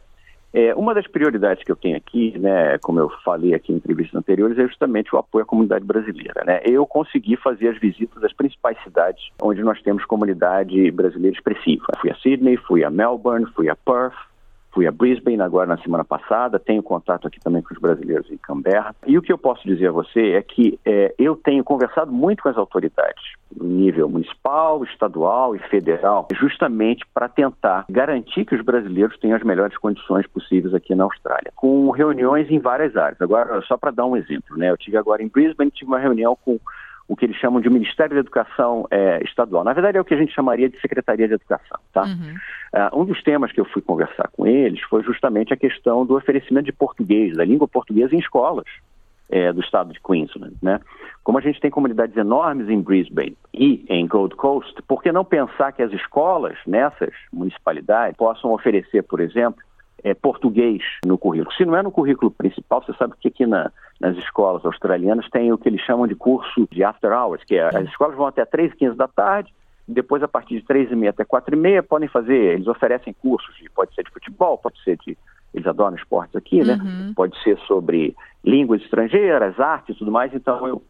é, 0.53 0.75
uma 0.75 0.93
das 0.93 1.07
prioridades 1.07 1.63
que 1.63 1.72
eu 1.72 1.75
tenho 1.75 1.98
aqui, 1.98 2.38
né, 2.38 2.77
como 2.79 3.00
eu 3.00 3.10
falei 3.24 3.53
aqui 3.53 3.72
em 3.72 3.77
entrevistas 3.77 4.15
anteriores, 4.15 4.57
é 4.60 4.67
justamente 4.67 5.13
o 5.15 5.17
apoio 5.17 5.43
à 5.43 5.48
comunidade 5.48 5.86
brasileira. 5.86 6.43
Né? 6.45 6.62
Eu 6.63 6.86
consegui 6.86 7.36
fazer 7.38 7.69
as 7.69 7.79
visitas 7.79 8.24
às 8.24 8.33
principais 8.33 8.77
cidades 8.83 9.24
onde 9.41 9.63
nós 9.63 9.81
temos 9.81 10.05
comunidade 10.05 10.91
brasileira 10.91 11.36
expressiva. 11.36 11.88
Fui 12.00 12.12
a 12.12 12.15
Sydney, 12.15 12.57
fui 12.57 12.83
a 12.83 12.89
Melbourne, 12.89 13.48
fui 13.55 13.69
a 13.69 13.75
Perth, 13.75 14.13
Fui 14.74 14.88
a 14.88 14.92
Brisbane 14.92 15.39
agora 15.39 15.68
na 15.68 15.77
semana 15.77 16.03
passada, 16.03 16.60
tenho 16.60 16.82
contato 16.82 17.27
aqui 17.27 17.39
também 17.39 17.62
com 17.62 17.74
os 17.74 17.80
brasileiros 17.80 18.30
em 18.32 18.38
Canberra. 18.38 18.96
E 19.06 19.18
o 19.18 19.22
que 19.22 19.32
eu 19.32 19.38
posso 19.38 19.68
dizer 19.68 19.88
a 19.88 19.92
você 19.92 20.32
é 20.32 20.42
que 20.42 20.80
é, 20.84 21.13
eu 21.20 21.36
tenho 21.36 21.63
conversado 21.63 22.12
muito 22.12 22.42
com 22.42 22.50
as 22.50 22.58
autoridades, 22.58 23.24
no 23.56 23.65
nível 23.65 24.10
municipal, 24.10 24.84
estadual 24.84 25.56
e 25.56 25.60
federal, 25.60 26.27
justamente 26.34 27.06
para 27.13 27.30
tentar 27.30 27.86
garantir 27.88 28.46
que 28.46 28.56
os 28.56 28.65
brasileiros 28.65 29.18
tenham 29.20 29.38
as 29.38 29.44
melhores 29.44 29.77
condições 29.77 30.25
possíveis 30.25 30.74
aqui 30.74 30.96
na 30.96 31.03
Austrália, 31.03 31.51
com 31.56 31.92
reuniões 31.92 32.50
em 32.50 32.58
várias 32.58 32.98
áreas. 32.98 33.22
Agora, 33.22 33.62
só 33.62 33.77
para 33.77 33.92
dar 33.92 34.08
um 34.08 34.18
exemplo, 34.18 34.58
né? 34.58 34.72
Eu 34.72 34.77
tive 34.77 34.98
agora 34.98 35.22
em 35.22 35.27
Brisbane, 35.27 35.70
tive 35.70 35.92
uma 35.92 36.00
reunião 36.00 36.36
com 36.44 36.60
o 37.13 37.15
que 37.15 37.25
eles 37.25 37.38
chamam 37.38 37.62
de 37.62 37.70
Ministério 37.70 38.15
da 38.15 38.20
Educação 38.20 38.88
é, 38.91 39.24
Estadual. 39.24 39.63
Na 39.63 39.74
verdade, 39.74 39.98
é 39.98 40.01
o 40.01 40.05
que 40.05 40.13
a 40.13 40.17
gente 40.17 40.34
chamaria 40.34 40.67
de 40.67 40.79
Secretaria 40.82 41.27
de 41.27 41.36
Educação. 41.36 41.79
Tá? 41.93 42.03
Uhum. 42.03 42.36
Uh, 42.74 43.01
um 43.01 43.05
dos 43.05 43.22
temas 43.24 43.51
que 43.51 43.62
eu 43.62 43.65
fui 43.65 43.82
conversar 43.82 44.29
com 44.34 44.48
eles 44.48 44.82
foi 44.82 45.03
justamente 45.03 45.53
a 45.53 45.58
questão 45.58 46.05
do 46.05 46.17
oferecimento 46.17 46.65
de 46.65 46.74
português, 46.74 47.38
da 47.38 47.46
língua 47.46 47.67
portuguesa 47.67 48.15
em 48.15 48.20
escolas. 48.20 48.65
é, 49.34 49.51
do 49.51 49.62
estado 49.62 49.91
de 49.91 50.00
Queensland, 50.00 50.55
né? 50.62 50.79
Como 51.24 51.39
a 51.39 51.41
gente 51.41 51.60
tem 51.60 51.72
comunidades 51.72 52.15
enormes 52.15 52.70
em 52.70 52.79
Brisbane 52.79 53.36
e 53.51 53.84
em 53.89 54.05
Gold 54.05 54.36
Coast, 54.36 54.79
por 54.84 55.01
que 55.01 55.12
não 55.12 55.25
pensar 55.25 55.72
que 55.72 55.82
as 55.82 55.91
escolas 55.91 56.55
nessas 56.67 57.13
municipalidades 57.32 58.15
possam 58.15 58.51
oferecer, 58.51 59.01
por 59.03 59.20
exemplo, 59.20 59.60
é, 60.03 60.13
português 60.13 60.81
no 61.05 61.17
currículo? 61.17 61.53
Se 61.55 61.65
não 61.65 61.75
é 61.75 61.81
no 61.81 61.91
currículo 61.91 62.31
principal, 62.31 62.83
você 62.83 62.93
sabe 62.93 63.13
que 63.19 63.27
aqui 63.27 63.45
na, 63.45 63.72
nas 64.00 64.17
escolas 64.17 64.65
australianas 64.65 65.29
tem 65.29 65.51
o 65.51 65.57
que 65.57 65.69
eles 65.69 65.81
chamam 65.81 66.07
de 66.07 66.15
curso 66.15 66.67
de 66.72 66.83
after 66.83 67.12
hours, 67.12 67.43
que 67.43 67.55
é, 67.55 67.65
as 67.65 67.88
escolas 67.88 68.15
vão 68.15 68.27
até 68.27 68.45
3 68.45 68.72
e 68.74 68.75
15 68.75 68.98
da 68.98 69.07
tarde, 69.07 69.53
depois 69.88 70.24
a 70.24 70.27
partir 70.27 70.60
de 70.60 70.65
3 70.65 70.91
e 70.91 70.95
meia 70.95 71.10
até 71.10 71.25
4 71.25 71.55
e 71.55 71.57
meia 71.57 71.83
podem 71.83 72.07
fazer, 72.07 72.53
eles 72.55 72.67
oferecem 72.67 73.13
cursos, 73.13 73.55
de, 73.55 73.69
pode 73.69 73.93
ser 73.93 74.03
de 74.03 74.12
futebol, 74.12 74.57
pode 74.57 74.81
ser 74.83 74.98
de 75.05 75.17
eles 75.53 75.67
adoram 75.67 75.95
esportes 75.95 76.36
aqui, 76.36 76.63
né? 76.63 76.79
Uhum. 76.81 77.13
Pode 77.13 77.39
ser 77.43 77.60
sobre 77.67 78.15
línguas 78.43 78.81
estrangeiras, 78.81 79.60
arte 79.60 79.91
e 79.91 79.95
tudo 79.95 80.12
mais. 80.12 80.33
Então, 80.33 80.65
eu 80.67 80.81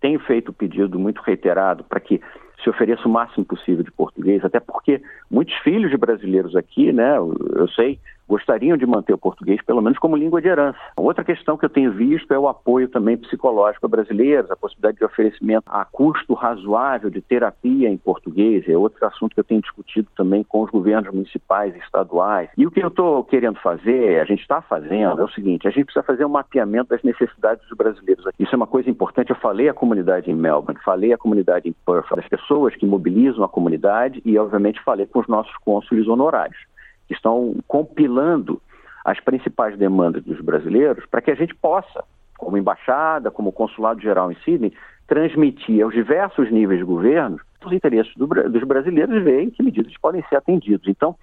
tenho 0.00 0.20
feito 0.20 0.50
o 0.50 0.52
pedido 0.52 0.98
muito 0.98 1.22
reiterado 1.22 1.84
para 1.84 2.00
que 2.00 2.20
se 2.62 2.68
ofereça 2.68 3.08
o 3.08 3.10
máximo 3.10 3.44
possível 3.44 3.82
de 3.82 3.90
português, 3.90 4.44
até 4.44 4.60
porque 4.60 5.02
muitos 5.30 5.54
filhos 5.60 5.90
de 5.90 5.96
brasileiros 5.96 6.54
aqui, 6.54 6.92
né, 6.92 7.16
eu 7.16 7.68
sei, 7.74 7.98
gostariam 8.30 8.76
de 8.76 8.86
manter 8.86 9.12
o 9.12 9.18
português 9.18 9.60
pelo 9.66 9.82
menos 9.82 9.98
como 9.98 10.16
língua 10.16 10.40
de 10.40 10.46
herança. 10.46 10.78
Outra 10.96 11.24
questão 11.24 11.58
que 11.58 11.64
eu 11.64 11.68
tenho 11.68 11.92
visto 11.92 12.32
é 12.32 12.38
o 12.38 12.46
apoio 12.46 12.88
também 12.88 13.16
psicológico 13.16 13.86
a 13.86 13.88
brasileiros, 13.88 14.50
a 14.50 14.56
possibilidade 14.56 14.98
de 14.98 15.04
oferecimento 15.04 15.64
a 15.66 15.84
custo 15.84 16.32
razoável 16.34 17.10
de 17.10 17.20
terapia 17.20 17.88
em 17.88 17.96
português, 17.96 18.68
é 18.68 18.76
outro 18.76 19.04
assunto 19.04 19.34
que 19.34 19.40
eu 19.40 19.44
tenho 19.44 19.60
discutido 19.60 20.08
também 20.16 20.44
com 20.44 20.62
os 20.62 20.70
governos 20.70 21.12
municipais 21.12 21.74
e 21.74 21.78
estaduais. 21.78 22.48
E 22.56 22.66
o 22.66 22.70
que 22.70 22.80
eu 22.80 22.88
estou 22.88 23.24
querendo 23.24 23.58
fazer, 23.58 24.20
a 24.20 24.24
gente 24.24 24.40
está 24.40 24.62
fazendo, 24.62 25.20
é 25.20 25.24
o 25.24 25.30
seguinte, 25.30 25.66
a 25.66 25.70
gente 25.70 25.86
precisa 25.86 26.04
fazer 26.04 26.24
um 26.24 26.28
mapeamento 26.28 26.90
das 26.90 27.02
necessidades 27.02 27.66
dos 27.68 27.76
brasileiros. 27.76 28.24
Isso 28.38 28.54
é 28.54 28.56
uma 28.56 28.66
coisa 28.66 28.88
importante, 28.88 29.30
eu 29.30 29.36
falei 29.36 29.68
à 29.68 29.74
comunidade 29.74 30.30
em 30.30 30.34
Melbourne, 30.34 30.80
falei 30.84 31.12
à 31.12 31.18
comunidade 31.18 31.68
em 31.68 31.74
Perth, 31.84 32.14
das 32.14 32.28
pessoas 32.28 32.76
que 32.76 32.86
mobilizam 32.86 33.42
a 33.42 33.48
comunidade 33.48 34.22
e, 34.24 34.38
obviamente, 34.38 34.80
falei 34.84 35.06
com 35.06 35.18
os 35.18 35.26
nossos 35.26 35.56
cônsules 35.58 36.06
honorários 36.06 36.69
estão 37.12 37.56
compilando 37.66 38.60
as 39.04 39.18
principais 39.20 39.76
demandas 39.76 40.22
dos 40.24 40.40
brasileiros 40.40 41.04
para 41.06 41.20
que 41.20 41.30
a 41.30 41.34
gente 41.34 41.54
possa, 41.54 42.04
como 42.38 42.56
embaixada, 42.56 43.30
como 43.30 43.52
consulado 43.52 44.00
geral 44.00 44.30
em 44.30 44.36
Sydney, 44.36 44.72
transmitir 45.06 45.82
aos 45.82 45.92
diversos 45.92 46.50
níveis 46.50 46.78
de 46.78 46.84
governo 46.84 47.40
os 47.64 47.72
interesses 47.72 48.14
do, 48.16 48.26
dos 48.26 48.64
brasileiros 48.64 49.14
e 49.14 49.20
ver 49.20 49.42
em 49.42 49.50
que 49.50 49.62
medidas 49.62 49.92
podem 50.00 50.24
ser 50.28 50.36
atendidos. 50.36 50.86
Então, 50.88 51.16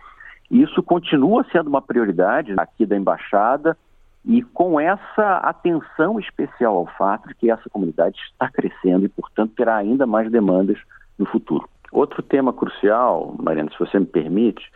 isso 0.50 0.82
continua 0.84 1.46
sendo 1.52 1.68
uma 1.68 1.82
prioridade 1.82 2.54
aqui 2.58 2.86
da 2.86 2.96
embaixada 2.96 3.78
e 4.24 4.42
com 4.42 4.80
essa 4.80 5.38
atenção 5.38 6.20
especial 6.20 6.76
ao 6.76 6.88
fato 6.98 7.28
de 7.30 7.36
que 7.36 7.50
essa 7.50 7.70
comunidade 7.70 8.18
está 8.32 8.50
crescendo 8.50 9.06
e, 9.06 9.10
portanto, 9.10 9.54
terá 9.56 9.76
ainda 9.78 10.06
mais 10.06 10.30
demandas 10.30 10.78
no 11.18 11.26
futuro. 11.26 11.68
Outro 11.92 12.22
tema 12.22 12.52
crucial, 12.52 13.34
Mariana, 13.40 13.72
se 13.72 13.80
você 13.80 14.00
me 14.00 14.06
permite, 14.06 14.70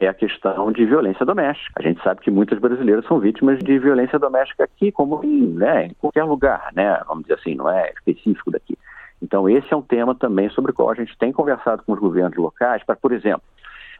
é 0.00 0.08
a 0.08 0.14
questão 0.14 0.70
de 0.72 0.84
violência 0.84 1.24
doméstica. 1.24 1.72
A 1.76 1.82
gente 1.82 2.02
sabe 2.02 2.20
que 2.20 2.30
muitas 2.30 2.58
brasileiras 2.58 3.04
são 3.06 3.18
vítimas 3.18 3.58
de 3.58 3.78
violência 3.78 4.18
doméstica 4.18 4.64
aqui, 4.64 4.92
como 4.92 5.22
em, 5.24 5.46
né, 5.48 5.86
em 5.86 5.94
qualquer 5.94 6.24
lugar, 6.24 6.70
né? 6.74 7.00
Vamos 7.06 7.24
dizer 7.24 7.34
assim, 7.34 7.54
não 7.54 7.70
é 7.70 7.90
específico 7.90 8.50
daqui. 8.50 8.78
Então, 9.20 9.48
esse 9.48 9.72
é 9.72 9.76
um 9.76 9.82
tema 9.82 10.14
também 10.14 10.48
sobre 10.50 10.70
o 10.70 10.74
qual 10.74 10.90
a 10.90 10.94
gente 10.94 11.16
tem 11.18 11.32
conversado 11.32 11.82
com 11.82 11.92
os 11.92 11.98
governos 11.98 12.36
locais, 12.36 12.84
para, 12.84 12.96
por 12.96 13.12
exemplo, 13.12 13.42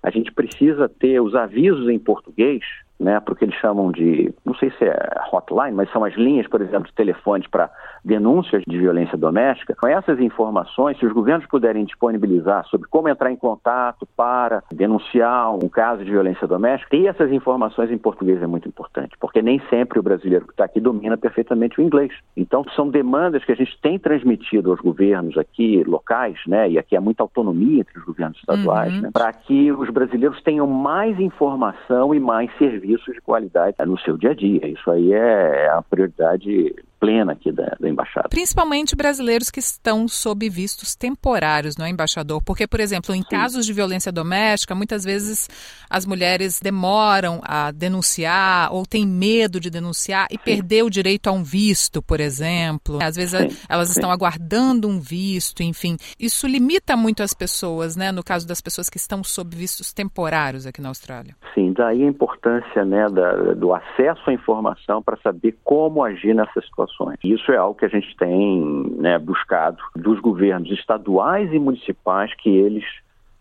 a 0.02 0.10
gente 0.10 0.32
precisa 0.32 0.88
ter 0.88 1.20
os 1.20 1.34
avisos 1.34 1.88
em 1.88 1.98
português 1.98 2.62
né, 2.98 3.20
porque 3.20 3.44
eles 3.44 3.54
chamam 3.56 3.92
de, 3.92 4.34
não 4.44 4.54
sei 4.54 4.70
se 4.72 4.84
é 4.84 4.96
hotline, 5.32 5.72
mas 5.72 5.90
são 5.92 6.04
as 6.04 6.14
linhas, 6.14 6.48
por 6.48 6.60
exemplo, 6.60 6.88
de 6.88 6.94
telefones 6.94 7.46
para 7.46 7.70
denúncias 8.04 8.62
de 8.66 8.78
violência 8.78 9.16
doméstica. 9.16 9.74
Com 9.78 9.86
essas 9.86 10.18
informações, 10.20 10.98
se 10.98 11.06
os 11.06 11.12
governos 11.12 11.46
puderem 11.46 11.84
disponibilizar 11.84 12.66
sobre 12.66 12.88
como 12.88 13.08
entrar 13.08 13.30
em 13.30 13.36
contato 13.36 14.06
para 14.16 14.62
denunciar 14.72 15.54
um 15.54 15.68
caso 15.68 16.04
de 16.04 16.10
violência 16.10 16.46
doméstica, 16.46 16.90
ter 16.90 17.06
essas 17.06 17.30
informações 17.30 17.90
em 17.90 17.98
português 17.98 18.42
é 18.42 18.46
muito 18.46 18.68
importante, 18.68 19.16
porque 19.20 19.40
nem 19.40 19.60
sempre 19.70 19.98
o 19.98 20.02
brasileiro 20.02 20.46
que 20.46 20.52
está 20.52 20.64
aqui 20.64 20.80
domina 20.80 21.16
perfeitamente 21.16 21.80
o 21.80 21.84
inglês. 21.84 22.12
Então, 22.36 22.64
são 22.74 22.88
demandas 22.88 23.44
que 23.44 23.52
a 23.52 23.56
gente 23.56 23.78
tem 23.80 23.98
transmitido 23.98 24.70
aos 24.70 24.80
governos 24.80 25.36
aqui 25.38 25.84
locais, 25.84 26.38
né, 26.46 26.68
e 26.70 26.78
aqui 26.78 26.96
há 26.96 27.00
muita 27.00 27.22
autonomia 27.22 27.80
entre 27.80 27.98
os 27.98 28.04
governos 28.04 28.38
estaduais, 28.38 28.92
uhum. 28.94 29.02
né, 29.02 29.10
para 29.12 29.32
que 29.32 29.70
os 29.70 29.88
brasileiros 29.90 30.42
tenham 30.42 30.66
mais 30.66 31.18
informação 31.20 32.14
e 32.14 32.18
mais 32.18 32.50
serviços 32.56 32.87
serviços 32.88 33.14
de 33.14 33.20
qualidade 33.20 33.76
no 33.86 33.98
seu 33.98 34.16
dia 34.16 34.30
a 34.30 34.34
dia. 34.34 34.66
Isso 34.66 34.90
aí 34.90 35.12
é 35.12 35.68
a 35.68 35.82
prioridade 35.82 36.74
plena 36.98 37.32
aqui 37.32 37.52
da, 37.52 37.76
da, 37.78 37.88
embaixada. 37.88 38.28
Principalmente 38.28 38.96
brasileiros 38.96 39.50
que 39.50 39.60
estão 39.60 40.08
sob 40.08 40.48
vistos 40.48 40.94
temporários, 40.94 41.76
não 41.76 41.86
é, 41.86 41.90
embaixador? 41.90 42.42
Porque, 42.42 42.66
por 42.66 42.80
exemplo, 42.80 43.14
em 43.14 43.22
Sim. 43.22 43.28
casos 43.28 43.64
de 43.64 43.72
violência 43.72 44.10
doméstica, 44.10 44.74
muitas 44.74 45.04
vezes 45.04 45.48
as 45.88 46.04
mulheres 46.04 46.60
demoram 46.60 47.40
a 47.44 47.70
denunciar 47.70 48.72
ou 48.72 48.84
têm 48.84 49.06
medo 49.06 49.60
de 49.60 49.70
denunciar 49.70 50.26
e 50.30 50.34
Sim. 50.34 50.42
perder 50.44 50.82
o 50.82 50.90
direito 50.90 51.28
a 51.28 51.32
um 51.32 51.42
visto, 51.42 52.02
por 52.02 52.20
exemplo. 52.20 52.98
Às 53.02 53.16
vezes 53.16 53.38
Sim. 53.38 53.66
elas 53.68 53.90
estão 53.90 54.10
aguardando 54.10 54.88
um 54.88 54.98
visto, 54.98 55.62
enfim. 55.62 55.96
Isso 56.18 56.46
limita 56.46 56.96
muito 56.96 57.22
as 57.22 57.32
pessoas, 57.32 57.96
né? 57.96 58.10
No 58.10 58.24
caso 58.24 58.46
das 58.46 58.60
pessoas 58.60 58.88
que 58.88 58.96
estão 58.96 59.22
sob 59.22 59.54
vistos 59.54 59.92
temporários 59.92 60.66
aqui 60.66 60.80
na 60.80 60.88
Austrália. 60.88 61.36
Sim, 61.54 61.72
daí 61.72 62.02
a 62.02 62.06
importância 62.06 62.84
né, 62.84 63.06
da, 63.08 63.54
do 63.54 63.72
acesso 63.72 64.28
à 64.28 64.32
informação 64.32 65.02
para 65.02 65.16
saber 65.18 65.56
como 65.62 66.02
agir 66.02 66.34
nessa 66.34 66.60
situação 66.60 66.87
situações. 66.88 67.18
Isso 67.22 67.52
é 67.52 67.56
algo 67.56 67.78
que 67.78 67.84
a 67.84 67.88
gente 67.88 68.16
tem 68.16 68.92
né, 68.98 69.18
buscado 69.18 69.78
dos 69.94 70.18
governos 70.20 70.70
estaduais 70.70 71.52
e 71.52 71.58
municipais 71.58 72.34
que 72.34 72.48
eles 72.48 72.84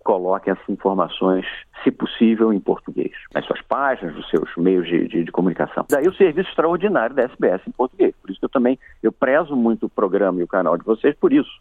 coloquem 0.03 0.53
essas 0.53 0.69
informações, 0.69 1.45
se 1.83 1.91
possível, 1.91 2.53
em 2.53 2.61
português, 2.61 3.11
nas 3.33 3.45
suas 3.45 3.61
páginas, 3.63 4.15
nos 4.15 4.29
seus 4.29 4.49
meios 4.55 4.87
de, 4.87 5.05
de, 5.05 5.23
de, 5.25 5.31
comunicação. 5.33 5.85
Daí 5.89 6.07
o 6.07 6.15
serviço 6.15 6.47
extraordinário 6.49 7.13
da 7.13 7.23
SBS 7.23 7.61
em 7.67 7.71
português. 7.71 8.15
Por 8.21 8.29
isso 8.29 8.39
que 8.39 8.45
eu 8.45 8.49
também 8.49 8.79
eu 9.03 9.11
prezo 9.11 9.53
muito 9.53 9.87
o 9.87 9.89
programa 9.89 10.39
e 10.39 10.43
o 10.43 10.47
canal 10.47 10.77
de 10.77 10.85
vocês 10.85 11.13
por 11.19 11.33
isso 11.33 11.51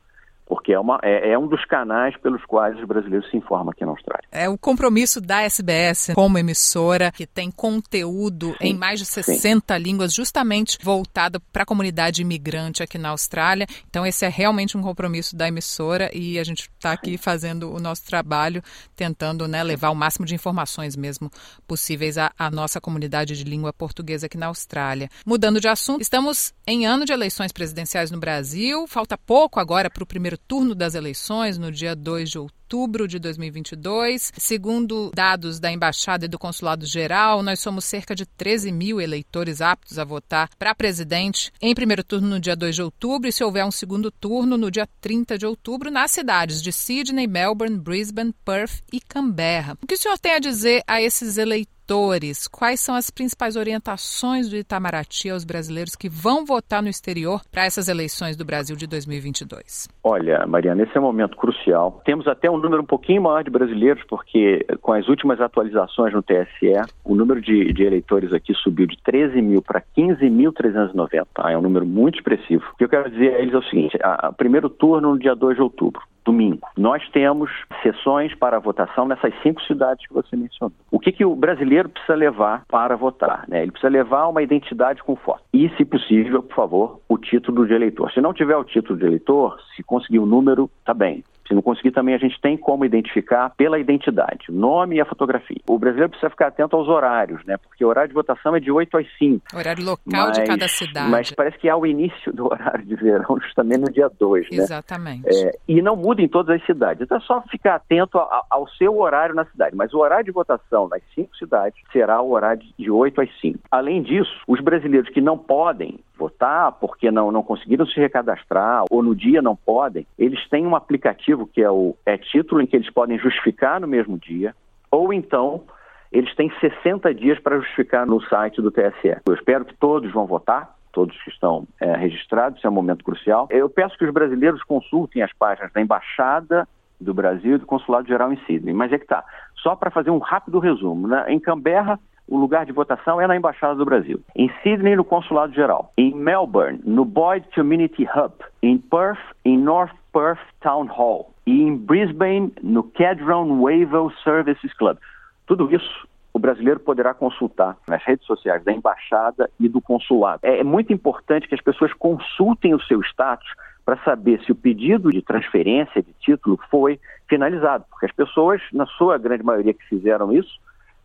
porque 0.47 0.73
é, 0.73 0.79
uma, 0.79 0.99
é, 1.03 1.33
é, 1.33 1.38
um 1.38 1.49
dos 1.49 1.65
canais 1.65 2.17
pelos 2.19 2.45
quais 2.45 2.79
os 2.79 2.85
brasileiros 2.87 3.29
se 3.31 3.37
informam 3.37 3.71
aqui 3.71 3.85
na 3.85 3.91
Austrália. 3.91 4.25
É 4.31 4.49
o 4.49 4.57
compromisso 4.57 5.21
da 5.21 5.43
SBS 5.43 6.12
como 6.15 6.38
emissora, 6.38 7.11
que 7.11 7.26
tem 7.26 7.50
conteúdo 7.50 8.55
sim, 8.59 8.69
em 8.69 8.75
mais 8.75 9.00
de 9.00 9.07
60 9.07 9.75
sim. 9.75 9.83
línguas, 9.83 10.15
justamente 10.15 10.79
voltado 10.83 11.41
para 11.53 11.65
a 11.65 11.67
comunidade 11.67 12.23
imigrante 12.23 12.83
aqui 12.83 12.97
na 12.97 13.09
Austrália. 13.09 13.67
Então, 13.91 14.07
esse 14.07 14.25
é 14.25 14.29
realmente 14.29 14.79
um 14.79 14.83
compromisso 14.83 15.35
da 15.37 15.49
emissora 15.49 16.11
e 16.15 16.38
a 16.38 16.45
gente 16.45 16.71
está 16.73 16.93
aqui 16.93 17.19
fazendo 17.19 17.75
o 17.75 17.81
nosso 17.81 18.05
trabalho, 18.05 18.62
tentando 18.95 19.49
né, 19.49 19.62
levar 19.65 19.91
o 19.91 19.95
máximo 19.95 20.25
de 20.25 20.35
informações 20.35 20.97
mesmo 20.97 21.31
possíveis 21.67 22.17
à, 22.17 22.33
à 22.38 22.50
nossa 22.50 22.81
comunidade 22.81 23.37
de 23.37 23.43
língua 23.43 23.73
portuguesa 23.73 24.26
aqui 24.26 24.38
na 24.38 24.47
Austrália. 24.47 25.09
Mudando 25.26 25.61
de 25.61 25.67
assunto, 25.67 26.03
estamos 26.03 26.55
em 26.67 26.87
ano 26.87 27.05
de 27.05 27.12
eleições 27.12 27.50
presidenciais 27.50 28.11
no 28.11 28.19
Brasil, 28.19 28.87
falta 28.87 29.19
pouco 29.19 29.59
agora 29.59 29.91
para 29.91 30.05
o 30.05 30.07
primeiro 30.07 30.36
primeiro 30.37 30.38
turno 30.47 30.75
das 30.75 30.95
eleições, 30.95 31.59
no 31.59 31.73
dia 31.73 31.97
2 31.97 32.31
de 32.31 32.38
outubro 32.38 33.09
de 33.09 33.19
2022. 33.19 34.33
Segundo 34.37 35.11
dados 35.14 35.59
da 35.59 35.73
Embaixada 35.73 36.26
e 36.26 36.28
do 36.28 36.38
Consulado 36.38 36.85
Geral, 36.85 37.43
nós 37.43 37.61
somos 37.61 37.85
cerca 37.85 38.14
de 38.14 38.26
13 38.26 38.71
mil 38.71 39.00
eleitores 39.00 39.61
aptos 39.61 39.99
a 39.99 40.05
votar 40.05 40.49
para 40.59 40.75
presidente 40.75 41.52
em 41.61 41.75
primeiro 41.75 42.05
turno 42.05 42.28
no 42.28 42.40
dia 42.40 42.57
2 42.57 42.75
de 42.75 42.83
outubro 42.83 43.28
e, 43.28 43.33
se 43.33 43.43
houver 43.43 43.64
um 43.64 43.71
segundo 43.71 44.11
turno, 44.11 44.57
no 44.57 44.71
dia 44.71 44.88
30 45.00 45.38
de 45.38 45.47
outubro, 45.47 45.90
nas 45.90 46.11
cidades 46.11 46.62
de 46.62 46.73
Sydney, 46.73 47.26
Melbourne, 47.26 47.78
Brisbane, 47.78 48.35
Perth 48.45 48.83
e 48.93 49.00
Canberra. 49.00 49.76
O 49.83 49.87
que 49.87 49.95
o 49.95 49.99
senhor 49.99 50.19
tem 50.19 50.33
a 50.33 50.38
dizer 50.38 50.83
a 50.87 51.00
esses 51.00 51.38
eleitores? 51.38 51.75
Eleitores, 51.87 52.49
quais 52.49 52.81
são 52.81 52.95
as 52.95 53.11
principais 53.11 53.57
orientações 53.57 54.49
do 54.49 54.57
Itamaraty 54.57 55.31
aos 55.31 55.45
brasileiros 55.45 55.95
que 55.95 56.09
vão 56.09 56.45
votar 56.45 56.83
no 56.83 56.88
exterior 56.88 57.40
para 57.50 57.64
essas 57.64 57.88
eleições 57.88 58.37
do 58.37 58.45
Brasil 58.45 58.76
de 58.76 58.87
2022? 58.87 59.88
Olha, 60.02 60.45
Mariana, 60.47 60.83
esse 60.83 60.97
é 60.97 61.00
um 61.00 61.05
momento 61.05 61.37
crucial. 61.37 62.02
Temos 62.05 62.26
até 62.26 62.50
um 62.50 62.59
número 62.59 62.83
um 62.83 62.87
pouquinho 62.87 63.23
maior 63.23 63.45
de 63.45 63.50
brasileiros, 63.50 64.02
porque 64.09 64.66
com 64.83 64.93
as 64.93 65.09
últimas 65.09 65.40
atualizações 65.40 66.12
no 66.12 66.23
TSE, 66.23 66.73
o 67.05 67.14
número 67.14 67.40
de, 67.40 67.73
de 67.73 67.85
eleitores 67.85 68.33
aqui 68.33 68.52
subiu 68.55 68.87
de 68.87 68.97
13 69.02 69.40
mil 69.40 69.62
para 69.62 69.83
15.390. 69.97 71.26
Ah, 71.37 71.52
é 71.52 71.59
um 71.59 71.62
número 71.62 71.87
muito 71.87 72.16
expressivo. 72.16 72.64
O 72.73 72.76
que 72.76 72.85
eu 72.85 72.88
quero 72.88 73.11
dizer 73.11 73.35
a 73.35 73.38
eles 73.38 73.55
é 73.55 73.59
o 73.59 73.62
seguinte: 73.62 73.97
o 74.28 74.33
primeiro 74.33 74.69
turno 74.69 75.12
no 75.12 75.19
dia 75.19 75.35
2 75.35 75.57
de 75.57 75.62
outubro 75.62 76.02
domingo. 76.26 76.66
Nós 76.76 77.09
temos 77.11 77.50
sessões 77.83 78.35
para 78.35 78.59
votação 78.59 79.06
nessas 79.06 79.33
cinco 79.42 79.62
cidades 79.62 80.06
que 80.06 80.12
você 80.12 80.37
mencionou. 80.37 80.76
O 80.90 80.99
que, 80.99 81.12
que 81.12 81.25
o 81.25 81.35
brasileiro 81.35 81.88
precisa 81.88 82.14
levar 82.14 82.64
para 82.68 82.97
votar? 82.97 83.45
Né? 83.49 83.62
Ele 83.62 83.71
precisa 83.71 83.90
levar 83.90 84.26
uma 84.26 84.42
identidade 84.42 85.02
com 85.02 85.16
foto. 85.16 85.42
E, 85.54 85.68
se 85.76 85.85
possível, 85.85 86.42
por 86.42 86.54
favor, 86.54 87.00
o 87.09 87.16
título 87.16 87.66
de 87.66 87.73
eleitor. 87.73 88.11
Se 88.12 88.21
não 88.21 88.35
tiver 88.35 88.56
o 88.56 88.64
título 88.64 88.99
de 88.99 89.06
eleitor, 89.06 89.56
se 89.75 89.83
conseguir 89.83 90.18
o 90.18 90.26
número, 90.26 90.68
tá 90.85 90.92
bem 90.92 91.23
Se 91.47 91.55
não 91.55 91.62
conseguir 91.62 91.93
também, 91.93 92.15
a 92.15 92.19
gente 92.19 92.41
tem 92.41 92.57
como 92.57 92.85
identificar 92.85 93.50
pela 93.57 93.79
identidade, 93.79 94.47
nome 94.50 94.97
e 94.97 95.00
a 95.00 95.05
fotografia. 95.05 95.61
O 95.69 95.79
brasileiro 95.79 96.11
precisa 96.11 96.31
ficar 96.31 96.49
atento 96.49 96.76
aos 96.76 96.88
horários, 96.88 97.45
né? 97.45 97.57
Porque 97.57 97.85
o 97.85 97.88
horário 97.88 98.09
de 98.09 98.15
votação 98.15 98.57
é 98.57 98.61
de 98.61 98.71
8 98.71 98.97
às 98.99 99.07
5. 99.19 99.57
Horário 99.57 99.85
local 99.85 100.03
mas, 100.07 100.38
de 100.38 100.45
cada 100.45 100.69
cidade. 100.69 101.11
Mas 101.11 101.31
parece 101.31 101.59
que 101.59 101.69
há 101.69 101.76
o 101.76 101.87
início 101.87 102.33
do 102.33 102.47
horário 102.50 102.85
de 102.85 102.95
verão 102.97 103.38
justamente 103.41 103.81
no 103.81 103.93
dia 103.93 104.11
2, 104.19 104.50
né? 104.50 104.57
Exatamente. 104.59 105.29
É, 105.29 105.53
e 105.69 105.81
não 105.81 105.97
muda 105.97 106.21
em 106.21 106.29
todas 106.29 106.61
as 106.61 106.67
cidades. 106.67 107.03
Então 107.03 107.19
é 107.19 107.21
só 107.21 107.43
ficar 107.43 107.76
atento 107.76 108.19
ao, 108.19 108.47
ao 108.50 108.69
seu 108.71 108.99
horário 108.99 109.35
na 109.35 109.45
cidade. 109.45 109.76
Mas 109.76 109.93
o 109.95 109.99
horário 109.99 110.25
de 110.25 110.33
votação 110.33 110.88
nas 110.88 111.03
cinco 111.15 111.37
cidades 111.37 111.81
será 111.93 112.21
o 112.21 112.33
horário 112.33 112.62
de 112.79 112.91
8 112.91 113.21
às 113.21 113.41
5. 113.41 113.59
Além 113.71 114.03
disso, 114.03 114.33
os 114.47 114.61
brasileiros 114.61 115.09
que 115.11 115.21
não 115.21 115.38
podem 115.38 116.00
votar 116.16 116.73
porque 116.73 117.11
não, 117.11 117.30
não 117.30 117.42
conseguiram 117.42 117.87
se 117.87 117.99
recadastrar 118.00 118.85
ou 118.90 119.02
no 119.02 119.14
dia 119.14 119.42
não 119.42 119.54
podem, 119.54 120.06
eles 120.18 120.49
têm 120.49 120.66
um 120.66 120.76
aplicativo 120.76 121.46
que 121.46 121.62
é 121.62 121.70
o 121.70 121.94
é 122.04 122.16
título 122.16 122.61
em 122.61 122.66
que 122.66 122.76
eles 122.76 122.90
podem 122.90 123.18
justificar 123.18 123.80
no 123.80 123.87
mesmo 123.87 124.18
dia, 124.18 124.54
ou 124.90 125.12
então 125.12 125.64
eles 126.11 126.35
têm 126.35 126.50
60 126.61 127.12
dias 127.14 127.38
para 127.40 127.58
justificar 127.58 128.06
no 128.06 128.20
site 128.23 128.62
do 128.62 128.70
TSE. 128.70 129.18
Eu 129.26 129.35
espero 129.35 129.64
que 129.64 129.75
todos 129.75 130.11
vão 130.12 130.26
votar, 130.26 130.75
todos 130.92 131.16
que 131.23 131.30
estão 131.30 131.66
é, 131.80 131.94
registrados, 131.96 132.58
isso 132.58 132.66
é 132.66 132.70
um 132.70 132.75
momento 132.75 133.04
crucial. 133.04 133.49
Eu 133.50 133.68
peço 133.68 133.99
que 133.99 134.04
os 134.04 134.12
brasileiros 134.12 134.62
consultem 134.62 135.23
as 135.23 135.32
páginas 135.32 135.73
da 135.73 135.80
Embaixada 135.80 136.66
do 136.99 137.12
Brasil 137.12 137.56
e 137.56 137.58
do 137.58 137.66
Consulado 137.66 138.08
Geral 138.08 138.32
em 138.32 138.38
Sydney. 138.46 138.73
Mas 138.73 138.92
é 138.92 138.99
que 138.99 139.06
tá. 139.06 139.23
Só 139.56 139.76
para 139.76 139.90
fazer 139.90 140.11
um 140.11 140.18
rápido 140.18 140.58
resumo, 140.58 141.06
né? 141.06 141.26
em 141.28 141.38
Canberra 141.38 142.00
o 142.28 142.37
lugar 142.37 142.66
de 142.66 142.73
votação 142.73 143.21
é 143.21 143.26
na 143.26 143.37
Embaixada 143.37 143.75
do 143.75 143.85
Brasil. 143.85 144.21
Em 144.35 144.50
Sydney, 144.62 144.97
no 144.97 145.04
Consulado 145.04 145.54
Geral. 145.54 145.92
Em 145.97 146.14
Melbourne, 146.14 146.80
no 146.85 147.04
Boyd 147.04 147.47
Community 147.54 148.04
Hub. 148.04 148.35
Em 148.62 148.78
Perth, 148.78 149.21
em 149.45 149.56
North 149.56 149.95
Perth 150.12 150.40
Town 150.61 150.87
Hall. 150.87 151.33
E 151.47 151.62
em 151.62 151.76
Brisbane, 151.76 152.52
no 152.62 152.83
Kedron 152.83 153.61
Wavell 153.61 154.11
Services 154.25 154.73
Club. 154.75 154.99
Tudo 155.47 155.73
isso 155.73 156.09
o 156.37 156.38
brasileiro 156.38 156.78
poderá 156.80 157.14
consultar 157.14 157.78
nas 157.88 158.04
redes 158.04 158.26
sociais 158.26 158.62
da 158.62 158.71
embaixada 158.71 159.49
e 159.59 159.71
do 159.71 159.80
consulado. 159.80 160.40
É 160.42 160.62
muito 160.62 160.92
importante 160.92 161.49
que 161.49 161.54
as 161.54 161.62
pessoas 161.62 161.95
consultem 161.95 162.75
o 162.75 162.83
seu 162.83 163.00
status 163.00 163.49
para 163.87 163.97
saber 164.04 164.42
se 164.45 164.52
o 164.52 164.54
pedido 164.54 165.11
de 165.11 165.23
transferência 165.23 166.02
de 166.02 166.12
título 166.21 166.61
foi 166.71 167.00
finalizado, 167.26 167.87
porque 167.88 168.04
as 168.04 168.12
pessoas, 168.12 168.61
na 168.71 168.85
sua 168.85 169.16
grande 169.16 169.42
maioria 169.42 169.73
que 169.73 169.88
fizeram 169.88 170.30
isso, 170.30 170.61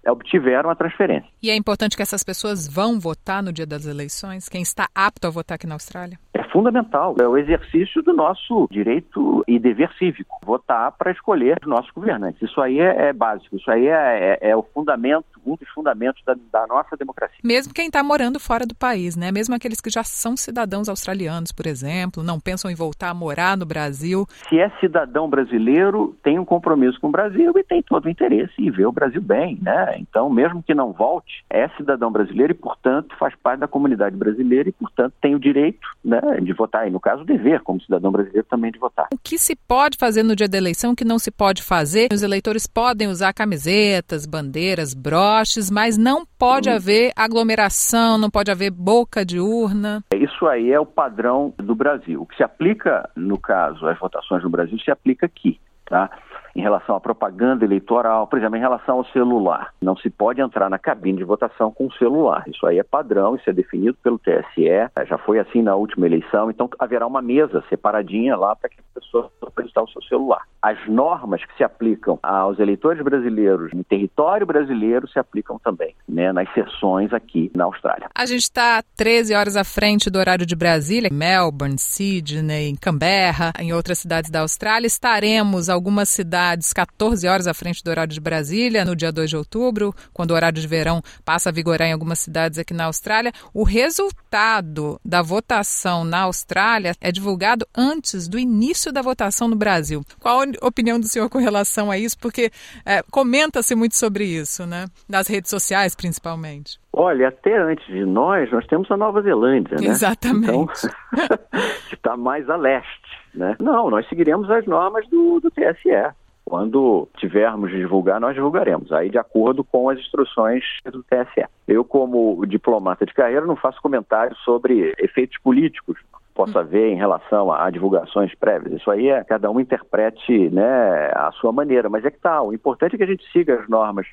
obtiveram 0.07 0.69
a 0.69 0.75
transferência. 0.75 1.29
E 1.41 1.49
é 1.49 1.55
importante 1.55 1.95
que 1.95 2.01
essas 2.01 2.23
pessoas 2.23 2.67
vão 2.67 2.99
votar 2.99 3.43
no 3.43 3.53
dia 3.53 3.65
das 3.65 3.85
eleições? 3.85 4.49
Quem 4.49 4.61
está 4.61 4.87
apto 4.95 5.27
a 5.27 5.29
votar 5.29 5.55
aqui 5.55 5.67
na 5.67 5.75
Austrália? 5.75 6.19
Fundamental. 6.51 7.15
É 7.19 7.27
o 7.27 7.37
exercício 7.37 8.01
do 8.01 8.13
nosso 8.13 8.67
direito 8.69 9.43
e 9.47 9.57
dever 9.57 9.89
cívico. 9.97 10.39
Votar 10.43 10.91
para 10.91 11.11
escolher 11.11 11.57
os 11.61 11.67
nossos 11.67 11.89
governantes. 11.91 12.41
Isso 12.41 12.59
aí 12.59 12.79
é, 12.79 13.09
é 13.09 13.13
básico. 13.13 13.55
Isso 13.55 13.71
aí 13.71 13.87
é, 13.87 14.37
é, 14.41 14.49
é, 14.49 14.55
o 14.55 14.63
fundamento, 14.63 15.25
um 15.45 15.55
dos 15.55 15.69
fundamentos 15.69 16.21
da, 16.25 16.35
da 16.51 16.67
nossa 16.67 16.97
democracia. 16.97 17.37
Mesmo 17.43 17.73
quem 17.73 17.87
está 17.87 18.03
morando 18.03 18.39
fora 18.39 18.65
do 18.65 18.75
país, 18.75 19.15
né? 19.15 19.31
Mesmo 19.31 19.55
aqueles 19.55 19.79
que 19.79 19.89
já 19.89 20.03
são 20.03 20.35
cidadãos 20.35 20.89
australianos, 20.89 21.51
por 21.51 21.65
exemplo, 21.65 22.21
não 22.21 22.39
pensam 22.39 22.69
em 22.69 22.75
voltar 22.75 23.09
a 23.09 23.13
morar 23.13 23.55
no 23.55 23.65
Brasil. 23.65 24.25
Se 24.49 24.59
é 24.59 24.69
cidadão 24.79 25.29
brasileiro, 25.29 26.15
tem 26.21 26.37
um 26.37 26.45
compromisso 26.45 26.99
com 26.99 27.07
o 27.07 27.11
Brasil 27.11 27.53
e 27.55 27.63
tem 27.63 27.81
todo 27.81 28.05
o 28.05 28.09
interesse 28.09 28.53
em 28.59 28.69
ver 28.69 28.87
o 28.87 28.91
Brasil 28.91 29.21
bem, 29.21 29.57
né? 29.61 29.95
Então, 29.97 30.29
mesmo 30.29 30.61
que 30.61 30.73
não 30.73 30.91
volte, 30.91 31.45
é 31.49 31.69
cidadão 31.69 32.11
brasileiro 32.11 32.51
e, 32.51 32.55
portanto, 32.55 33.15
faz 33.17 33.33
parte 33.35 33.59
da 33.59 33.67
comunidade 33.67 34.15
brasileira 34.15 34.67
e, 34.67 34.73
portanto, 34.73 35.13
tem 35.21 35.33
o 35.35 35.39
direito, 35.39 35.87
né? 36.03 36.21
De 36.43 36.53
votar, 36.53 36.87
e 36.87 36.91
no 36.91 36.99
caso, 36.99 37.21
o 37.21 37.25
dever, 37.25 37.61
como 37.61 37.81
cidadão 37.81 38.11
brasileiro, 38.11 38.47
também 38.49 38.71
de 38.71 38.79
votar. 38.79 39.07
O 39.13 39.17
que 39.17 39.37
se 39.37 39.55
pode 39.55 39.97
fazer 39.97 40.23
no 40.23 40.35
dia 40.35 40.47
da 40.47 40.57
eleição, 40.57 40.91
o 40.91 40.95
que 40.95 41.05
não 41.05 41.19
se 41.19 41.31
pode 41.31 41.63
fazer? 41.63 42.09
Os 42.11 42.23
eleitores 42.23 42.67
podem 42.67 43.07
usar 43.07 43.33
camisetas, 43.33 44.25
bandeiras, 44.25 44.93
broches, 44.93 45.69
mas 45.69 45.97
não 45.97 46.25
pode 46.37 46.69
hum. 46.69 46.73
haver 46.73 47.11
aglomeração, 47.15 48.17
não 48.17 48.29
pode 48.29 48.51
haver 48.51 48.71
boca 48.71 49.25
de 49.25 49.39
urna. 49.39 50.03
Isso 50.13 50.47
aí 50.47 50.71
é 50.71 50.79
o 50.79 50.85
padrão 50.85 51.53
do 51.57 51.75
Brasil. 51.75 52.21
O 52.21 52.25
que 52.25 52.35
se 52.35 52.43
aplica, 52.43 53.09
no 53.15 53.37
caso, 53.37 53.87
às 53.87 53.99
votações 53.99 54.43
no 54.43 54.49
Brasil, 54.49 54.77
se 54.79 54.91
aplica 54.91 55.25
aqui, 55.25 55.59
tá? 55.85 56.09
Em 56.55 56.61
relação 56.61 56.95
à 56.95 56.99
propaganda 56.99 57.65
eleitoral, 57.65 58.27
por 58.27 58.37
exemplo, 58.37 58.57
em 58.57 58.61
relação 58.61 58.97
ao 58.97 59.05
celular. 59.05 59.73
Não 59.81 59.95
se 59.95 60.09
pode 60.09 60.41
entrar 60.41 60.69
na 60.69 60.77
cabine 60.77 61.17
de 61.17 61.23
votação 61.23 61.71
com 61.71 61.87
o 61.87 61.93
celular. 61.93 62.43
Isso 62.47 62.65
aí 62.65 62.79
é 62.79 62.83
padrão, 62.83 63.35
isso 63.35 63.49
é 63.49 63.53
definido 63.53 63.97
pelo 64.03 64.19
TSE, 64.19 64.89
já 65.07 65.17
foi 65.17 65.39
assim 65.39 65.61
na 65.61 65.75
última 65.75 66.05
eleição, 66.05 66.49
então 66.49 66.69
haverá 66.79 67.07
uma 67.07 67.21
mesa 67.21 67.63
separadinha 67.69 68.35
lá 68.35 68.55
para 68.55 68.69
que 68.69 68.77
pessoa 68.93 69.31
apresentar 69.41 69.83
o 69.83 69.89
seu 69.89 70.01
celular. 70.03 70.41
As 70.61 70.77
normas 70.87 71.43
que 71.43 71.55
se 71.57 71.63
aplicam 71.63 72.19
aos 72.21 72.59
eleitores 72.59 73.03
brasileiros 73.03 73.71
no 73.73 73.83
território 73.83 74.45
brasileiro 74.45 75.07
se 75.07 75.19
aplicam 75.19 75.59
também, 75.59 75.95
né, 76.07 76.31
nas 76.31 76.51
sessões 76.53 77.13
aqui 77.13 77.51
na 77.55 77.65
Austrália. 77.65 78.09
A 78.15 78.25
gente 78.25 78.43
está 78.43 78.83
13 78.95 79.33
horas 79.33 79.55
à 79.55 79.63
frente 79.63 80.09
do 80.09 80.19
horário 80.19 80.45
de 80.45 80.55
Brasília, 80.55 81.09
Melbourne, 81.11 81.77
Sydney, 81.77 82.75
Canberra, 82.79 83.51
em 83.59 83.73
outras 83.73 83.99
cidades 83.99 84.29
da 84.29 84.41
Austrália. 84.41 84.87
Estaremos 84.87 85.69
algumas 85.69 86.09
cidades 86.09 86.73
14 86.73 87.27
horas 87.27 87.47
à 87.47 87.53
frente 87.53 87.83
do 87.83 87.89
horário 87.89 88.13
de 88.13 88.19
Brasília, 88.19 88.85
no 88.85 88.95
dia 88.95 89.11
2 89.11 89.29
de 89.29 89.37
outubro, 89.37 89.93
quando 90.13 90.31
o 90.31 90.35
horário 90.35 90.61
de 90.61 90.67
verão 90.67 91.01
passa 91.25 91.49
a 91.49 91.51
vigorar 91.51 91.87
em 91.87 91.93
algumas 91.93 92.19
cidades 92.19 92.59
aqui 92.59 92.73
na 92.73 92.85
Austrália. 92.85 93.31
O 93.53 93.63
resultado 93.63 94.99
da 95.03 95.21
votação 95.21 96.03
na 96.03 96.21
Austrália 96.21 96.93
é 97.01 97.11
divulgado 97.11 97.65
antes 97.75 98.27
do 98.27 98.39
início 98.39 98.80
da 98.89 99.01
votação 99.01 99.49
no 99.49 99.55
Brasil. 99.57 100.01
Qual 100.21 100.41
a 100.41 100.65
opinião 100.65 100.97
do 100.97 101.05
senhor 101.05 101.29
com 101.29 101.39
relação 101.39 101.91
a 101.91 101.97
isso? 101.97 102.17
Porque 102.17 102.49
é, 102.85 103.03
comenta-se 103.11 103.75
muito 103.75 103.97
sobre 103.97 104.23
isso, 104.23 104.65
né? 104.65 104.85
Nas 105.09 105.27
redes 105.27 105.49
sociais, 105.49 105.93
principalmente. 105.93 106.79
Olha, 106.93 107.27
até 107.27 107.57
antes 107.57 107.85
de 107.87 108.05
nós, 108.05 108.49
nós 108.51 108.65
temos 108.67 108.89
a 108.89 108.95
Nova 108.95 109.21
Zelândia, 109.21 109.77
né? 109.77 109.87
Exatamente. 109.87 110.47
Então, 110.47 110.67
que 111.89 111.95
está 111.95 112.15
mais 112.15 112.49
a 112.49 112.55
leste, 112.55 113.19
né? 113.33 113.57
Não, 113.59 113.89
nós 113.89 114.07
seguiremos 114.07 114.49
as 114.49 114.65
normas 114.65 115.05
do, 115.09 115.41
do 115.41 115.51
TSE. 115.51 116.13
Quando 116.43 117.07
tivermos 117.17 117.71
de 117.71 117.77
divulgar, 117.77 118.19
nós 118.19 118.35
divulgaremos, 118.35 118.91
aí 118.91 119.09
de 119.09 119.17
acordo 119.17 119.63
com 119.63 119.89
as 119.89 119.97
instruções 119.99 120.63
do 120.83 121.01
TSE. 121.03 121.45
Eu, 121.65 121.85
como 121.85 122.45
diplomata 122.45 123.05
de 123.05 123.13
carreira, 123.13 123.45
não 123.45 123.55
faço 123.55 123.81
comentários 123.81 124.37
sobre 124.43 124.93
efeitos 124.99 125.37
políticos 125.37 125.97
possa 126.45 126.61
haver 126.61 126.91
em 126.91 126.95
relação 126.95 127.51
a, 127.51 127.69
divulgações 127.69 128.33
prévias. 128.35 128.73
Isso 128.73 128.89
aí 128.89 129.09
é 129.09 129.23
cada 129.23 129.51
um 129.51 129.59
interprete 129.59 130.49
né, 130.49 131.11
a 131.13 131.31
sua 131.33 131.51
maneira, 131.51 131.89
mas 131.89 132.03
é 132.03 132.09
que 132.09 132.19
tal. 132.19 132.31
Tá, 132.31 132.41
o 132.41 132.53
importante 132.53 132.95
é 132.95 132.97
que 132.97 133.03
a 133.03 133.07
gente 133.07 133.23
siga 133.31 133.59
as 133.59 133.67
normas 133.67 134.07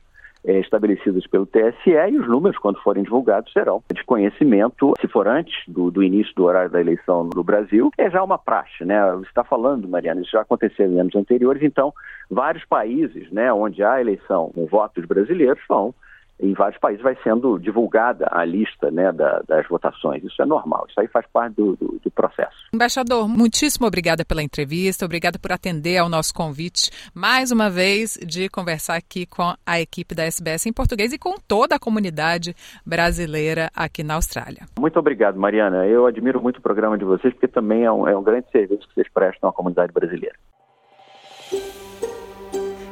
é, 0.44 0.58
estabelecidas 0.60 1.26
pelo 1.26 1.46
TSE 1.46 1.90
e 1.90 2.18
os 2.18 2.28
números, 2.28 2.58
quando 2.58 2.80
forem 2.80 3.02
divulgados, 3.02 3.52
serão 3.52 3.82
de 3.92 4.04
conhecimento, 4.04 4.94
se 5.00 5.08
for 5.08 5.26
antes 5.26 5.54
do, 5.66 5.90
do 5.90 6.02
início 6.02 6.34
do 6.34 6.44
horário 6.44 6.70
da 6.70 6.80
eleição 6.80 7.28
no 7.34 7.42
Brasil, 7.42 7.90
é 7.96 8.10
já 8.10 8.22
uma 8.22 8.38
praxe, 8.38 8.84
né? 8.84 9.00
Você 9.12 9.28
está 9.28 9.44
falando, 9.44 9.88
Mariana, 9.88 10.20
isso 10.20 10.32
já 10.32 10.42
aconteceu 10.42 10.90
em 10.90 11.00
anos 11.00 11.14
anteriores, 11.14 11.62
então 11.62 11.92
vários 12.30 12.64
países, 12.64 13.30
né, 13.30 13.52
onde 13.52 13.82
há 13.82 14.00
eleição 14.00 14.50
com 14.54 14.66
votos 14.66 15.04
brasileiros 15.04 15.62
vão 15.68 15.94
em 16.40 16.54
vários 16.54 16.78
países 16.78 17.02
vai 17.02 17.16
sendo 17.22 17.58
divulgada 17.58 18.28
a 18.30 18.44
lista 18.44 18.90
né, 18.90 19.12
da, 19.12 19.42
das 19.46 19.66
votações. 19.68 20.22
Isso 20.24 20.40
é 20.40 20.46
normal, 20.46 20.86
isso 20.88 21.00
aí 21.00 21.08
faz 21.08 21.26
parte 21.32 21.54
do, 21.56 21.76
do, 21.76 22.00
do, 22.02 22.10
processo. 22.10 22.56
Embaixador, 22.72 23.28
muitíssimo 23.28 23.86
obrigada 23.86 24.24
pela 24.24 24.42
entrevista, 24.42 25.04
obrigada 25.04 25.38
por 25.38 25.52
atender 25.52 25.98
ao 25.98 26.08
nosso 26.08 26.32
convite, 26.32 26.90
mais 27.14 27.50
uma 27.50 27.68
vez, 27.68 28.18
de 28.26 28.48
conversar 28.48 28.96
aqui 28.96 29.26
com 29.26 29.54
a 29.66 29.80
equipe 29.80 30.14
da 30.14 30.24
SBS 30.24 30.66
em 30.66 30.72
português 30.72 31.12
e 31.12 31.18
com 31.18 31.34
toda 31.46 31.76
a 31.76 31.78
comunidade 31.78 32.54
brasileira 32.84 33.70
aqui 33.74 34.02
na 34.02 34.14
Austrália. 34.14 34.62
Muito 34.78 34.98
obrigado, 34.98 35.38
Mariana. 35.38 35.86
Eu 35.86 36.06
admiro 36.06 36.40
muito 36.40 36.58
o 36.58 36.62
programa 36.62 36.96
de 36.96 37.04
vocês, 37.04 37.32
porque 37.32 37.48
também 37.48 37.84
é 37.84 37.92
um, 37.92 38.06
é 38.06 38.16
um 38.16 38.22
grande 38.22 38.50
serviço 38.50 38.86
que 38.88 38.94
vocês 38.94 39.08
prestam 39.12 39.50
à 39.50 39.52
comunidade 39.52 39.92
brasileira. 39.92 40.36